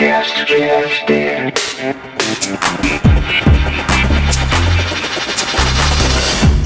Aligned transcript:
Podcast. 0.00 0.40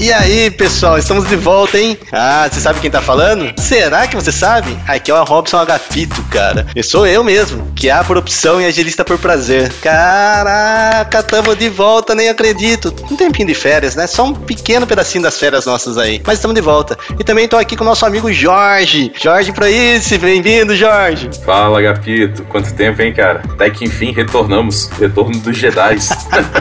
E 0.05 0.13
aí, 0.13 0.51
pessoal, 0.51 0.99
estamos 0.99 1.27
de 1.27 1.35
volta, 1.35 1.79
hein? 1.79 1.97
Ah, 2.11 2.47
você 2.47 2.59
sabe 2.59 2.79
quem 2.79 2.91
tá 2.91 3.01
falando? 3.01 3.59
Será 3.59 4.05
que 4.05 4.15
você 4.15 4.31
sabe? 4.31 4.77
Aqui 4.87 5.09
é 5.09 5.15
o 5.15 5.23
Robson 5.23 5.57
Agapito, 5.57 6.21
cara. 6.29 6.67
E 6.75 6.83
sou 6.83 7.07
eu 7.07 7.23
mesmo, 7.23 7.71
que 7.75 7.89
é 7.89 8.03
por 8.03 8.15
opção 8.15 8.61
e 8.61 8.65
agilista 8.65 9.03
por 9.03 9.17
prazer. 9.17 9.73
Caraca, 9.81 11.23
tamo 11.23 11.55
de 11.55 11.69
volta, 11.69 12.13
nem 12.13 12.29
acredito. 12.29 12.93
Um 13.09 13.15
tempinho 13.15 13.47
de 13.47 13.55
férias, 13.55 13.95
né? 13.95 14.05
Só 14.05 14.25
um 14.25 14.33
pequeno 14.35 14.85
pedacinho 14.85 15.23
das 15.23 15.39
férias 15.39 15.65
nossas 15.65 15.97
aí. 15.97 16.21
Mas 16.23 16.37
estamos 16.37 16.53
de 16.53 16.61
volta. 16.61 16.95
E 17.19 17.23
também 17.23 17.47
tô 17.47 17.57
aqui 17.57 17.75
com 17.75 17.83
o 17.83 17.87
nosso 17.87 18.05
amigo 18.05 18.31
Jorge. 18.31 19.11
Jorge 19.19 19.51
isso, 19.71 20.19
bem-vindo, 20.19 20.75
Jorge. 20.75 21.31
Fala, 21.43 21.79
Agapito. 21.79 22.43
Quanto 22.43 22.71
tempo, 22.75 23.01
hein, 23.01 23.11
cara? 23.11 23.41
Até 23.49 23.71
que 23.71 23.85
enfim 23.85 24.11
retornamos. 24.11 24.87
Retorno 24.99 25.39
dos 25.39 25.57
Jedi. 25.57 25.97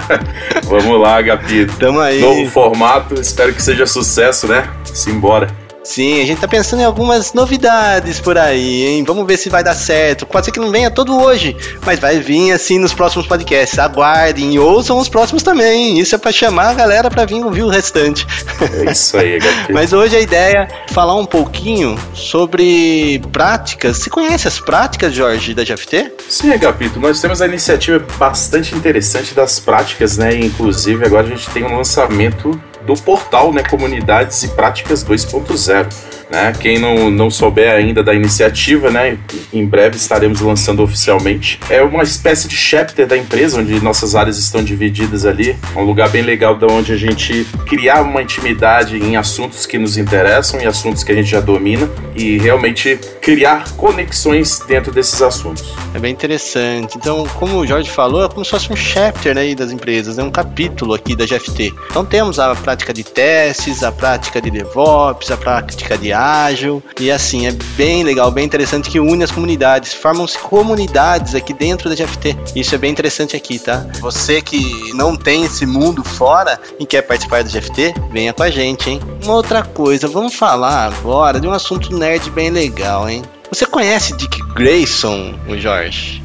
Vamos 0.65 0.99
lá, 0.99 1.19
Agapito. 1.19 1.77
Tamo 1.77 2.01
aí. 2.01 2.23
Novo 2.23 2.49
formato, 2.49 3.21
espero 3.35 3.53
que 3.53 3.63
seja 3.63 3.85
sucesso, 3.85 4.47
né? 4.47 4.71
Simbora. 4.85 5.49
Sim, 5.83 6.23
a 6.23 6.25
gente 6.25 6.41
tá 6.41 6.49
pensando 6.49 6.81
em 6.81 6.85
algumas 6.85 7.35
novidades 7.35 8.19
por 8.19 8.39
aí, 8.39 8.87
hein? 8.87 9.05
Vamos 9.05 9.27
ver 9.27 9.37
se 9.37 9.51
vai 9.51 9.63
dar 9.63 9.75
certo. 9.75 10.25
Pode 10.25 10.47
ser 10.47 10.53
que 10.53 10.59
não 10.59 10.71
venha 10.71 10.91
todo 10.91 11.21
hoje, 11.21 11.55
mas 11.85 11.99
vai 11.99 12.21
vir 12.21 12.53
assim 12.53 12.79
nos 12.79 12.95
próximos 12.95 13.27
podcasts. 13.27 13.79
Aguardem 13.79 14.55
e 14.55 14.59
ouçam 14.59 14.97
os 14.99 15.11
próximos 15.11 15.43
também. 15.43 15.99
Isso 15.99 16.15
é 16.15 16.19
para 16.19 16.33
chamar 16.33 16.71
a 16.71 16.75
galera 16.75 17.11
para 17.11 17.27
vir 17.27 17.45
ouvir 17.45 17.65
o 17.65 17.69
restante. 17.69 18.27
É 18.87 18.91
isso 18.91 19.19
aí, 19.19 19.35
Agapito. 19.37 19.75
mas 19.75 19.93
hoje 19.93 20.17
a 20.17 20.21
ideia 20.21 20.69
é 20.89 20.93
falar 20.95 21.17
um 21.17 21.27
pouquinho 21.27 21.99
sobre 22.15 23.21
práticas. 23.31 23.99
Você 23.99 24.09
conhece 24.09 24.49
as 24.49 24.59
práticas, 24.59 25.13
Jorge, 25.13 25.53
da 25.53 25.65
GFT? 25.65 26.13
Sim, 26.31 26.51
Agapito, 26.53 26.99
nós 26.99 27.21
temos 27.21 27.43
a 27.43 27.47
iniciativa 27.47 28.03
bastante 28.17 28.75
interessante 28.75 29.35
das 29.35 29.59
práticas, 29.59 30.17
né? 30.17 30.35
Inclusive, 30.35 31.05
agora 31.05 31.27
a 31.27 31.31
gente 31.31 31.51
tem 31.51 31.63
um 31.63 31.77
lançamento 31.77 32.59
do 32.87 32.95
portal, 32.95 33.53
né, 33.53 33.63
Comunidades 33.63 34.43
e 34.43 34.49
Práticas 34.49 35.05
2.0. 35.05 35.87
Né? 36.35 36.53
Quem 36.59 36.81
não, 36.81 37.11
não 37.11 37.31
souber 37.31 37.73
ainda 37.73 38.03
da 38.03 38.13
iniciativa, 38.13 38.91
né, 38.91 39.17
em 39.53 39.65
breve 39.65 39.97
estaremos 39.97 40.41
lançando 40.41 40.83
oficialmente. 40.83 41.61
É 41.71 41.81
uma 41.81 42.03
espécie 42.03 42.49
de 42.49 42.57
chapter 42.57 43.07
da 43.07 43.17
empresa, 43.17 43.61
onde 43.61 43.81
nossas 43.81 44.17
áreas 44.17 44.37
estão 44.37 44.63
divididas 44.65 45.25
ali. 45.25 45.57
É 45.75 45.79
um 45.79 45.85
lugar 45.85 46.09
bem 46.09 46.23
legal 46.23 46.57
de 46.57 46.65
onde 46.65 46.93
a 46.93 46.97
gente 46.97 47.47
criar 47.67 48.03
uma 48.03 48.21
intimidade 48.21 48.97
em 48.97 49.17
assuntos 49.17 49.65
que 49.65 49.79
nos 49.79 49.97
interessam 49.97 50.61
e 50.61 50.67
assuntos 50.67 51.05
que 51.05 51.13
a 51.13 51.15
gente 51.15 51.31
já 51.31 51.41
domina 51.41 51.89
e 52.17 52.37
realmente 52.39 52.99
criar 53.21 53.71
conexões 53.77 54.59
dentro 54.67 54.93
desses 54.93 55.23
assuntos. 55.23 55.73
É 55.95 56.01
bem 56.01 56.13
interessante. 56.13 56.97
Então, 56.97 57.25
como 57.39 57.59
o 57.59 57.67
Jorge 57.67 57.89
falou, 57.89 58.25
é 58.25 58.29
como 58.29 58.45
se 58.45 58.51
fosse 58.51 58.73
um 58.73 58.77
chapter 58.77 59.37
né, 59.37 59.55
das 59.55 59.71
empresas, 59.71 60.19
é 60.19 60.23
né, 60.23 60.27
um 60.27 60.33
capítulo 60.33 60.95
aqui 60.95 61.15
da 61.15 61.25
GFT. 61.25 61.73
Então 61.91 62.05
temos 62.05 62.41
a 62.41 62.55
prática 62.57 62.93
de 62.93 63.05
testes, 63.05 63.85
a 63.85 63.93
prática 63.93 64.41
de 64.41 64.51
DevOps, 64.51 65.31
a 65.31 65.37
prática 65.37 65.97
de 65.97 66.13
ágil. 66.25 66.83
E 66.99 67.11
assim, 67.11 67.47
é 67.47 67.53
bem 67.77 68.03
legal, 68.03 68.31
bem 68.31 68.45
interessante 68.45 68.89
que 68.89 68.99
une 68.99 69.23
as 69.25 69.31
comunidades. 69.31 69.93
Formam-se 69.93 70.39
comunidades 70.39 71.35
aqui 71.35 71.53
dentro 71.53 71.89
da 71.89 71.95
GFT. 71.95 72.37
Isso 72.57 72.75
é 72.75 72.79
bem 72.79 72.91
interessante 72.91 73.37
aqui, 73.37 73.59
tá? 73.59 73.87
Você 74.01 74.41
que 74.41 74.93
não 74.95 75.17
tem 75.17 75.45
esse 75.45 75.67
mundo 75.67 76.03
fora 76.03 76.59
e 76.79 76.87
quer 76.87 77.03
participar 77.03 77.45
do 77.45 77.51
GFT, 77.51 77.95
venha 78.11 78.33
com 78.33 78.43
a 78.43 78.51
gente, 78.51 78.89
hein? 78.89 79.01
Uma 79.23 79.35
outra 79.35 79.63
coisa, 79.63 80.09
vamos 80.09 80.35
falar 80.35 80.87
agora 80.87 81.39
de 81.41 81.47
um 81.47 81.53
assunto 81.53 81.95
nerd 81.95 82.31
bem 82.31 82.51
legal, 82.51 83.09
hein? 83.09 83.23
Você 83.51 83.67
conhece 83.67 84.17
Dick 84.17 84.43
Grayson, 84.55 85.35
o 85.49 85.57
Jorge? 85.57 86.23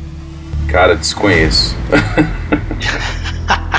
Cara, 0.67 0.95
desconheço. 0.95 1.75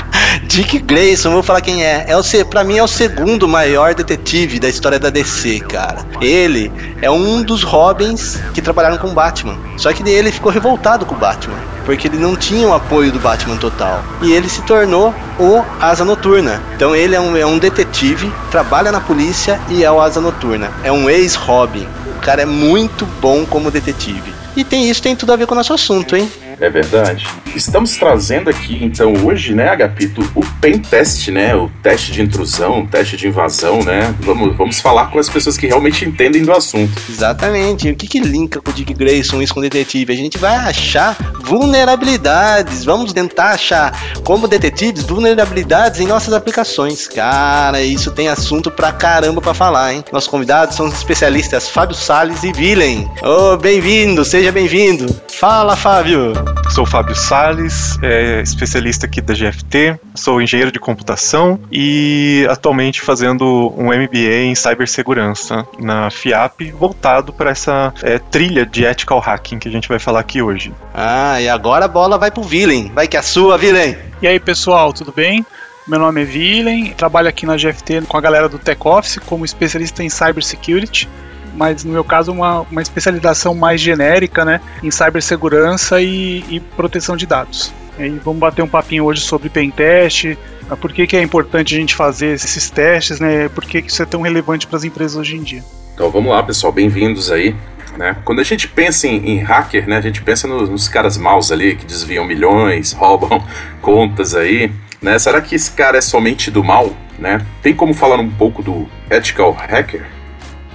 Dick 0.51 0.79
Grayson, 0.79 1.31
vou 1.31 1.41
falar 1.41 1.61
quem 1.61 1.81
é. 1.81 2.03
é 2.09 2.17
o, 2.17 2.45
pra 2.45 2.61
mim 2.61 2.77
é 2.77 2.83
o 2.83 2.87
segundo 2.87 3.47
maior 3.47 3.95
detetive 3.95 4.59
da 4.59 4.67
história 4.67 4.99
da 4.99 5.09
DC, 5.09 5.61
cara. 5.61 6.05
Ele 6.19 6.69
é 7.01 7.09
um 7.09 7.41
dos 7.41 7.63
Robins 7.63 8.37
que 8.53 8.61
trabalharam 8.61 8.97
com 8.97 9.13
Batman. 9.13 9.57
Só 9.77 9.93
que 9.93 10.03
ele 10.09 10.29
ficou 10.29 10.51
revoltado 10.51 11.05
com 11.05 11.15
o 11.15 11.17
Batman. 11.17 11.55
Porque 11.85 12.05
ele 12.05 12.17
não 12.17 12.35
tinha 12.35 12.67
o 12.67 12.73
apoio 12.73 13.13
do 13.13 13.19
Batman 13.19 13.55
total. 13.55 14.03
E 14.21 14.33
ele 14.33 14.49
se 14.49 14.61
tornou 14.63 15.15
o 15.39 15.63
Asa 15.79 16.03
Noturna. 16.03 16.61
Então 16.75 16.93
ele 16.93 17.15
é 17.15 17.21
um, 17.21 17.37
é 17.37 17.45
um 17.45 17.57
detetive, 17.57 18.29
trabalha 18.51 18.91
na 18.91 18.99
polícia 18.99 19.57
e 19.69 19.85
é 19.85 19.89
o 19.89 20.01
Asa 20.01 20.19
Noturna. 20.19 20.69
É 20.83 20.91
um 20.91 21.09
ex-Robin. 21.09 21.87
O 22.17 22.19
cara 22.19 22.41
é 22.41 22.45
muito 22.45 23.05
bom 23.21 23.45
como 23.45 23.71
detetive. 23.71 24.33
E 24.53 24.65
tem 24.65 24.89
isso 24.89 25.01
tem 25.01 25.15
tudo 25.15 25.31
a 25.31 25.37
ver 25.37 25.47
com 25.47 25.53
o 25.53 25.57
nosso 25.57 25.73
assunto, 25.73 26.13
hein? 26.13 26.29
É 26.61 26.69
verdade. 26.69 27.27
Estamos 27.55 27.97
trazendo 27.97 28.47
aqui, 28.47 28.77
então, 28.83 29.13
hoje, 29.25 29.55
né, 29.55 29.67
Agapito, 29.69 30.21
o 30.35 30.45
pen 30.61 30.77
test, 30.77 31.27
né? 31.29 31.55
O 31.55 31.71
teste 31.81 32.11
de 32.11 32.21
intrusão, 32.21 32.83
o 32.83 32.87
teste 32.87 33.17
de 33.17 33.27
invasão, 33.27 33.79
né? 33.83 34.13
Vamos, 34.19 34.55
vamos 34.55 34.79
falar 34.79 35.07
com 35.07 35.17
as 35.17 35.27
pessoas 35.27 35.57
que 35.57 35.65
realmente 35.65 36.05
entendem 36.05 36.43
do 36.43 36.51
assunto. 36.51 37.01
Exatamente. 37.09 37.89
O 37.89 37.95
que, 37.95 38.07
que 38.07 38.19
linka 38.19 38.61
com 38.61 38.69
o 38.69 38.73
Dick 38.73 38.93
Grayson, 38.93 39.41
isso 39.41 39.55
com 39.55 39.59
o 39.59 39.63
detetive? 39.63 40.13
A 40.13 40.15
gente 40.15 40.37
vai 40.37 40.55
achar 40.55 41.17
vulnerabilidades. 41.43 42.85
Vamos 42.85 43.11
tentar 43.11 43.53
achar, 43.53 43.91
como 44.23 44.47
detetives, 44.47 45.01
vulnerabilidades 45.01 45.99
em 45.99 46.05
nossas 46.05 46.31
aplicações. 46.31 47.07
Cara, 47.07 47.81
isso 47.81 48.11
tem 48.11 48.27
assunto 48.27 48.69
pra 48.69 48.91
caramba 48.91 49.41
pra 49.41 49.55
falar, 49.55 49.95
hein? 49.95 50.05
Nossos 50.13 50.29
convidados 50.29 50.75
são 50.75 50.85
os 50.85 50.93
especialistas 50.93 51.67
Fábio 51.67 51.95
Salles 51.95 52.43
e 52.43 52.53
Villain. 52.53 53.09
Ô, 53.23 53.53
oh, 53.53 53.57
bem-vindo, 53.57 54.23
seja 54.23 54.51
bem-vindo. 54.51 55.19
Fala, 55.27 55.75
Fábio. 55.75 56.50
Sou 56.71 56.85
Fábio 56.85 57.15
Sales, 57.15 57.99
é, 58.01 58.41
especialista 58.41 59.05
aqui 59.05 59.19
da 59.19 59.33
GFT, 59.33 59.99
sou 60.15 60.41
engenheiro 60.41 60.71
de 60.71 60.79
computação 60.79 61.59
e 61.69 62.47
atualmente 62.49 63.01
fazendo 63.01 63.73
um 63.77 63.87
MBA 63.87 64.45
em 64.45 64.55
cibersegurança 64.55 65.67
na 65.77 66.09
FIAP, 66.09 66.71
voltado 66.71 67.33
para 67.33 67.51
essa 67.51 67.93
é, 68.01 68.17
trilha 68.19 68.65
de 68.65 68.85
ethical 68.85 69.19
hacking 69.19 69.59
que 69.59 69.67
a 69.67 69.71
gente 69.71 69.89
vai 69.89 69.99
falar 69.99 70.21
aqui 70.21 70.41
hoje. 70.41 70.73
Ah, 70.93 71.41
e 71.41 71.49
agora 71.49 71.85
a 71.85 71.89
bola 71.89 72.17
vai 72.17 72.31
pro 72.31 72.41
Villain. 72.41 72.89
Vai 72.95 73.07
que 73.07 73.17
é 73.17 73.19
a 73.19 73.23
sua, 73.23 73.57
Villain. 73.57 73.97
E 74.21 74.27
aí, 74.27 74.39
pessoal, 74.39 74.93
tudo 74.93 75.11
bem? 75.11 75.45
Meu 75.87 75.99
nome 75.99 76.21
é 76.21 76.25
Villain, 76.25 76.93
trabalho 76.93 77.27
aqui 77.27 77.45
na 77.45 77.57
GFT 77.57 78.03
com 78.07 78.15
a 78.15 78.21
galera 78.21 78.47
do 78.47 78.57
Tech 78.57 78.79
Office 78.85 79.19
como 79.25 79.43
especialista 79.43 80.03
em 80.03 80.09
cybersecurity 80.09 81.09
mas 81.55 81.83
no 81.83 81.91
meu 81.91 82.03
caso 82.03 82.31
uma, 82.31 82.61
uma 82.61 82.81
especialização 82.81 83.53
mais 83.53 83.81
genérica, 83.81 84.45
né, 84.45 84.61
em 84.81 84.91
cibersegurança 84.91 86.01
e, 86.01 86.43
e 86.49 86.59
proteção 86.59 87.15
de 87.15 87.25
dados. 87.25 87.73
E 87.99 88.09
vamos 88.09 88.39
bater 88.39 88.61
um 88.61 88.67
papinho 88.67 89.05
hoje 89.05 89.21
sobre 89.21 89.49
pentest, 89.49 90.37
por 90.79 90.93
que, 90.93 91.05
que 91.05 91.17
é 91.17 91.21
importante 91.21 91.75
a 91.75 91.77
gente 91.77 91.93
fazer 91.93 92.33
esses 92.33 92.69
testes, 92.69 93.19
né, 93.19 93.49
por 93.49 93.65
que, 93.65 93.81
que 93.81 93.91
isso 93.91 94.01
é 94.01 94.05
tão 94.05 94.21
relevante 94.21 94.67
para 94.67 94.77
as 94.77 94.83
empresas 94.83 95.17
hoje 95.17 95.35
em 95.35 95.43
dia. 95.43 95.63
Então 95.93 96.09
vamos 96.09 96.31
lá, 96.31 96.41
pessoal, 96.41 96.71
bem-vindos 96.71 97.31
aí. 97.31 97.55
Né? 97.97 98.15
Quando 98.23 98.39
a 98.39 98.43
gente 98.43 98.67
pensa 98.67 99.07
em, 99.07 99.31
em 99.31 99.39
hacker, 99.39 99.87
né, 99.87 99.97
a 99.97 100.01
gente 100.01 100.21
pensa 100.21 100.47
nos, 100.47 100.69
nos, 100.69 100.87
caras 100.87 101.17
maus 101.17 101.51
ali 101.51 101.75
que 101.75 101.85
desviam 101.85 102.25
milhões, 102.25 102.93
roubam 102.97 103.43
contas 103.81 104.33
aí. 104.33 104.71
Né? 105.01 105.19
Será 105.19 105.41
que 105.41 105.55
esse 105.55 105.71
cara 105.71 105.97
é 105.97 106.01
somente 106.01 106.49
do 106.49 106.63
mal? 106.63 106.95
Né? 107.19 107.45
Tem 107.61 107.75
como 107.75 107.93
falar 107.93 108.19
um 108.19 108.29
pouco 108.29 108.63
do 108.63 108.87
ethical 109.09 109.51
hacker? 109.51 110.20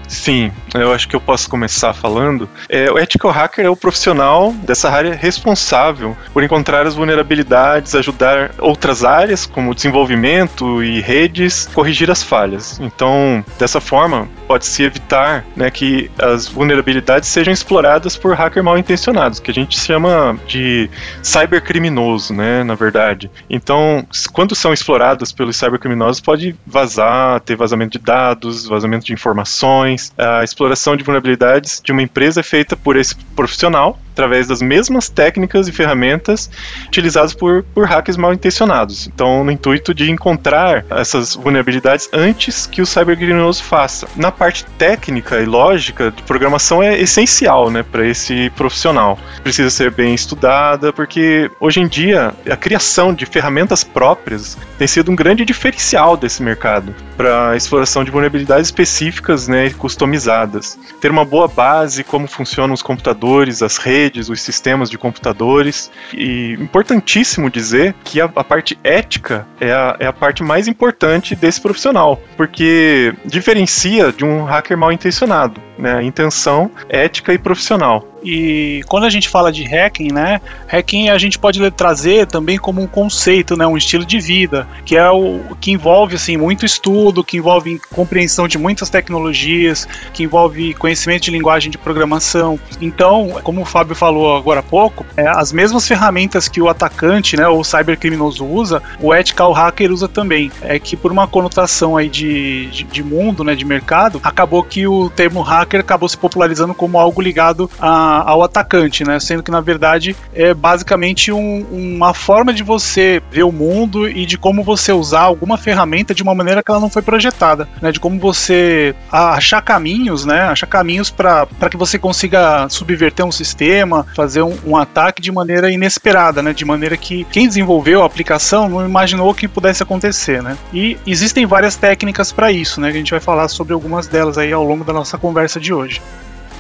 Sim, 0.08 0.52
eu 0.74 0.92
acho 0.92 1.08
que 1.08 1.16
eu 1.16 1.20
posso 1.20 1.48
começar 1.48 1.92
falando. 1.92 2.48
É, 2.68 2.90
o 2.90 2.98
ethical 2.98 3.30
hacker 3.30 3.64
é 3.64 3.70
o 3.70 3.76
profissional 3.76 4.52
dessa 4.52 4.88
área 4.90 5.14
responsável 5.14 6.16
por 6.32 6.42
encontrar 6.42 6.86
as 6.86 6.94
vulnerabilidades, 6.94 7.94
ajudar 7.94 8.52
outras 8.58 9.04
áreas, 9.04 9.46
como 9.46 9.74
desenvolvimento 9.74 10.82
e 10.82 11.00
redes, 11.00 11.68
corrigir 11.74 12.10
as 12.10 12.22
falhas. 12.22 12.78
Então, 12.80 13.44
dessa 13.58 13.80
forma, 13.80 14.28
pode-se 14.46 14.82
evitar 14.82 15.44
né, 15.56 15.70
que 15.70 16.10
as 16.18 16.46
vulnerabilidades 16.48 17.28
sejam 17.28 17.52
exploradas 17.52 18.16
por 18.16 18.34
hackers 18.34 18.64
mal 18.64 18.78
intencionados, 18.78 19.40
que 19.40 19.50
a 19.50 19.54
gente 19.54 19.78
chama 19.78 20.38
de 20.46 20.88
cybercriminoso, 21.22 22.32
né, 22.32 22.62
na 22.62 22.74
verdade. 22.74 23.30
Então, 23.50 24.06
quando 24.32 24.54
são 24.54 24.72
exploradas 24.72 25.32
pelos 25.32 25.56
cybercriminosos, 25.56 26.20
pode 26.20 26.54
vazar, 26.66 27.40
ter 27.40 27.56
vazamento 27.56 27.98
de 27.98 28.04
dados, 28.04 28.66
vazamento 28.66 29.04
de 29.06 29.12
informações 29.12 29.95
a 30.16 30.42
exploração 30.44 30.96
de 30.96 31.04
vulnerabilidades 31.04 31.80
de 31.82 31.92
uma 31.92 32.02
empresa 32.02 32.40
é 32.40 32.42
feita 32.42 32.76
por 32.76 32.96
esse 32.96 33.14
profissional 33.36 33.98
através 34.16 34.46
das 34.48 34.62
mesmas 34.62 35.10
técnicas 35.10 35.68
e 35.68 35.72
ferramentas 35.72 36.50
utilizadas 36.86 37.34
por, 37.34 37.62
por 37.74 37.86
hackers 37.86 38.16
mal 38.16 38.32
intencionados. 38.32 39.06
Então, 39.06 39.44
no 39.44 39.52
intuito 39.52 39.92
de 39.92 40.10
encontrar 40.10 40.86
essas 40.88 41.34
vulnerabilidades 41.34 42.08
antes 42.14 42.64
que 42.66 42.80
o 42.80 42.86
cybercriminoso 42.86 43.62
faça. 43.62 44.08
Na 44.16 44.32
parte 44.32 44.64
técnica 44.78 45.38
e 45.42 45.44
lógica 45.44 46.10
de 46.10 46.22
programação 46.22 46.82
é 46.82 46.98
essencial 46.98 47.70
né, 47.70 47.82
para 47.82 48.06
esse 48.06 48.48
profissional. 48.56 49.18
Precisa 49.42 49.68
ser 49.68 49.90
bem 49.90 50.14
estudada, 50.14 50.94
porque 50.94 51.50
hoje 51.60 51.80
em 51.80 51.86
dia 51.86 52.32
a 52.50 52.56
criação 52.56 53.12
de 53.12 53.26
ferramentas 53.26 53.84
próprias 53.84 54.56
tem 54.78 54.86
sido 54.86 55.10
um 55.10 55.16
grande 55.16 55.44
diferencial 55.44 56.16
desse 56.16 56.42
mercado 56.42 56.94
para 57.18 57.54
exploração 57.54 58.02
de 58.02 58.10
vulnerabilidades 58.10 58.68
específicas 58.68 59.46
né, 59.46 59.66
e 59.66 59.74
customizadas. 59.74 60.78
Ter 61.00 61.10
uma 61.10 61.24
boa 61.24 61.48
base, 61.48 62.02
como 62.02 62.26
funcionam 62.26 62.72
os 62.72 62.82
computadores, 62.82 63.62
as 63.62 63.76
redes 63.76 64.05
redes, 64.06 64.28
os 64.28 64.40
sistemas 64.40 64.88
de 64.88 64.96
computadores. 64.96 65.90
E 66.12 66.52
importantíssimo 66.52 67.50
dizer 67.50 67.94
que 68.04 68.20
a, 68.20 68.24
a 68.24 68.44
parte 68.44 68.78
ética 68.82 69.46
é 69.60 69.72
a, 69.72 69.96
é 70.00 70.06
a 70.06 70.12
parte 70.12 70.42
mais 70.42 70.68
importante 70.68 71.34
desse 71.34 71.60
profissional, 71.60 72.20
porque 72.36 73.14
diferencia 73.24 74.12
de 74.12 74.24
um 74.24 74.44
hacker 74.44 74.76
mal 74.76 74.92
intencionado, 74.92 75.60
né? 75.78 76.02
Intenção, 76.02 76.70
ética 76.88 77.32
e 77.32 77.38
profissional. 77.38 78.04
E 78.26 78.82
quando 78.88 79.04
a 79.04 79.10
gente 79.10 79.28
fala 79.28 79.52
de 79.52 79.62
hacking, 79.62 80.12
né, 80.12 80.40
hacking 80.66 81.10
a 81.10 81.18
gente 81.18 81.38
pode 81.38 81.70
trazer 81.70 82.26
também 82.26 82.58
como 82.58 82.82
um 82.82 82.86
conceito, 82.86 83.56
né, 83.56 83.64
um 83.66 83.76
estilo 83.76 84.04
de 84.04 84.18
vida, 84.18 84.66
que 84.84 84.96
é 84.96 85.08
o 85.08 85.40
que 85.60 85.70
envolve 85.70 86.16
assim 86.16 86.36
muito 86.36 86.66
estudo, 86.66 87.22
que 87.22 87.36
envolve 87.36 87.80
compreensão 87.94 88.48
de 88.48 88.58
muitas 88.58 88.90
tecnologias, 88.90 89.86
que 90.12 90.24
envolve 90.24 90.74
conhecimento 90.74 91.22
de 91.22 91.30
linguagem 91.30 91.70
de 91.70 91.78
programação. 91.78 92.58
Então, 92.80 93.36
como 93.44 93.62
o 93.62 93.64
Fábio 93.64 93.94
falou 93.94 94.36
agora 94.36 94.58
há 94.58 94.62
pouco, 94.62 95.06
é, 95.16 95.28
as 95.28 95.52
mesmas 95.52 95.86
ferramentas 95.86 96.48
que 96.48 96.60
o 96.60 96.68
atacante, 96.68 97.36
né, 97.36 97.46
ou 97.46 97.60
o 97.60 97.64
cybercriminoso 97.64 98.44
usa, 98.44 98.82
o 99.00 99.14
ethical 99.14 99.52
hacker 99.52 99.92
usa 99.92 100.08
também. 100.08 100.50
É 100.62 100.80
que 100.80 100.96
por 100.96 101.12
uma 101.12 101.28
conotação 101.28 101.96
aí 101.96 102.08
de, 102.08 102.66
de, 102.66 102.82
de 102.82 103.02
mundo, 103.04 103.44
né, 103.44 103.54
de 103.54 103.64
mercado, 103.64 104.20
acabou 104.24 104.64
que 104.64 104.86
o 104.86 105.08
termo 105.10 105.42
hacker 105.42 105.65
acabou 105.74 106.08
se 106.08 106.16
popularizando 106.16 106.74
como 106.74 106.98
algo 106.98 107.20
ligado 107.20 107.70
a 107.80 108.16
ao 108.26 108.42
atacante, 108.42 109.04
né? 109.04 109.18
Sendo 109.20 109.42
que 109.42 109.50
na 109.50 109.60
verdade 109.60 110.16
é 110.34 110.52
basicamente 110.52 111.32
um, 111.32 111.64
uma 111.70 112.12
forma 112.12 112.52
de 112.52 112.62
você 112.62 113.22
ver 113.30 113.44
o 113.44 113.52
mundo 113.52 114.08
e 114.08 114.26
de 114.26 114.36
como 114.36 114.62
você 114.62 114.92
usar 114.92 115.20
alguma 115.20 115.56
ferramenta 115.56 116.14
de 116.14 116.22
uma 116.22 116.34
maneira 116.34 116.62
que 116.62 116.70
ela 116.70 116.80
não 116.80 116.90
foi 116.90 117.02
projetada, 117.02 117.68
né? 117.80 117.92
De 117.92 118.00
como 118.00 118.18
você 118.18 118.94
achar 119.10 119.62
caminhos, 119.62 120.24
né? 120.24 120.42
Achar 120.42 120.66
caminhos 120.66 121.10
para 121.10 121.46
que 121.70 121.76
você 121.76 121.98
consiga 121.98 122.68
subverter 122.68 123.24
um 123.24 123.32
sistema, 123.32 124.06
fazer 124.14 124.42
um, 124.42 124.56
um, 124.66 124.76
ataque 124.76 125.22
de 125.22 125.30
maneira 125.32 125.70
inesperada, 125.70 126.42
né? 126.42 126.52
De 126.52 126.64
maneira 126.64 126.96
que 126.96 127.24
quem 127.30 127.46
desenvolveu 127.46 128.02
a 128.02 128.06
aplicação 128.06 128.68
não 128.68 128.84
imaginou 128.84 129.34
que 129.34 129.48
pudesse 129.48 129.82
acontecer, 129.82 130.42
né? 130.42 130.56
E 130.72 130.96
existem 131.06 131.46
várias 131.46 131.76
técnicas 131.76 132.32
para 132.32 132.50
isso, 132.50 132.80
né? 132.80 132.88
A 132.88 132.92
gente 132.92 133.10
vai 133.10 133.20
falar 133.20 133.48
sobre 133.48 133.72
algumas 133.72 134.06
delas 134.06 134.38
aí 134.38 134.52
ao 134.52 134.64
longo 134.64 134.84
da 134.84 134.92
nossa 134.92 135.16
conversa 135.18 135.55
de 135.60 135.72
hoje. 135.72 136.00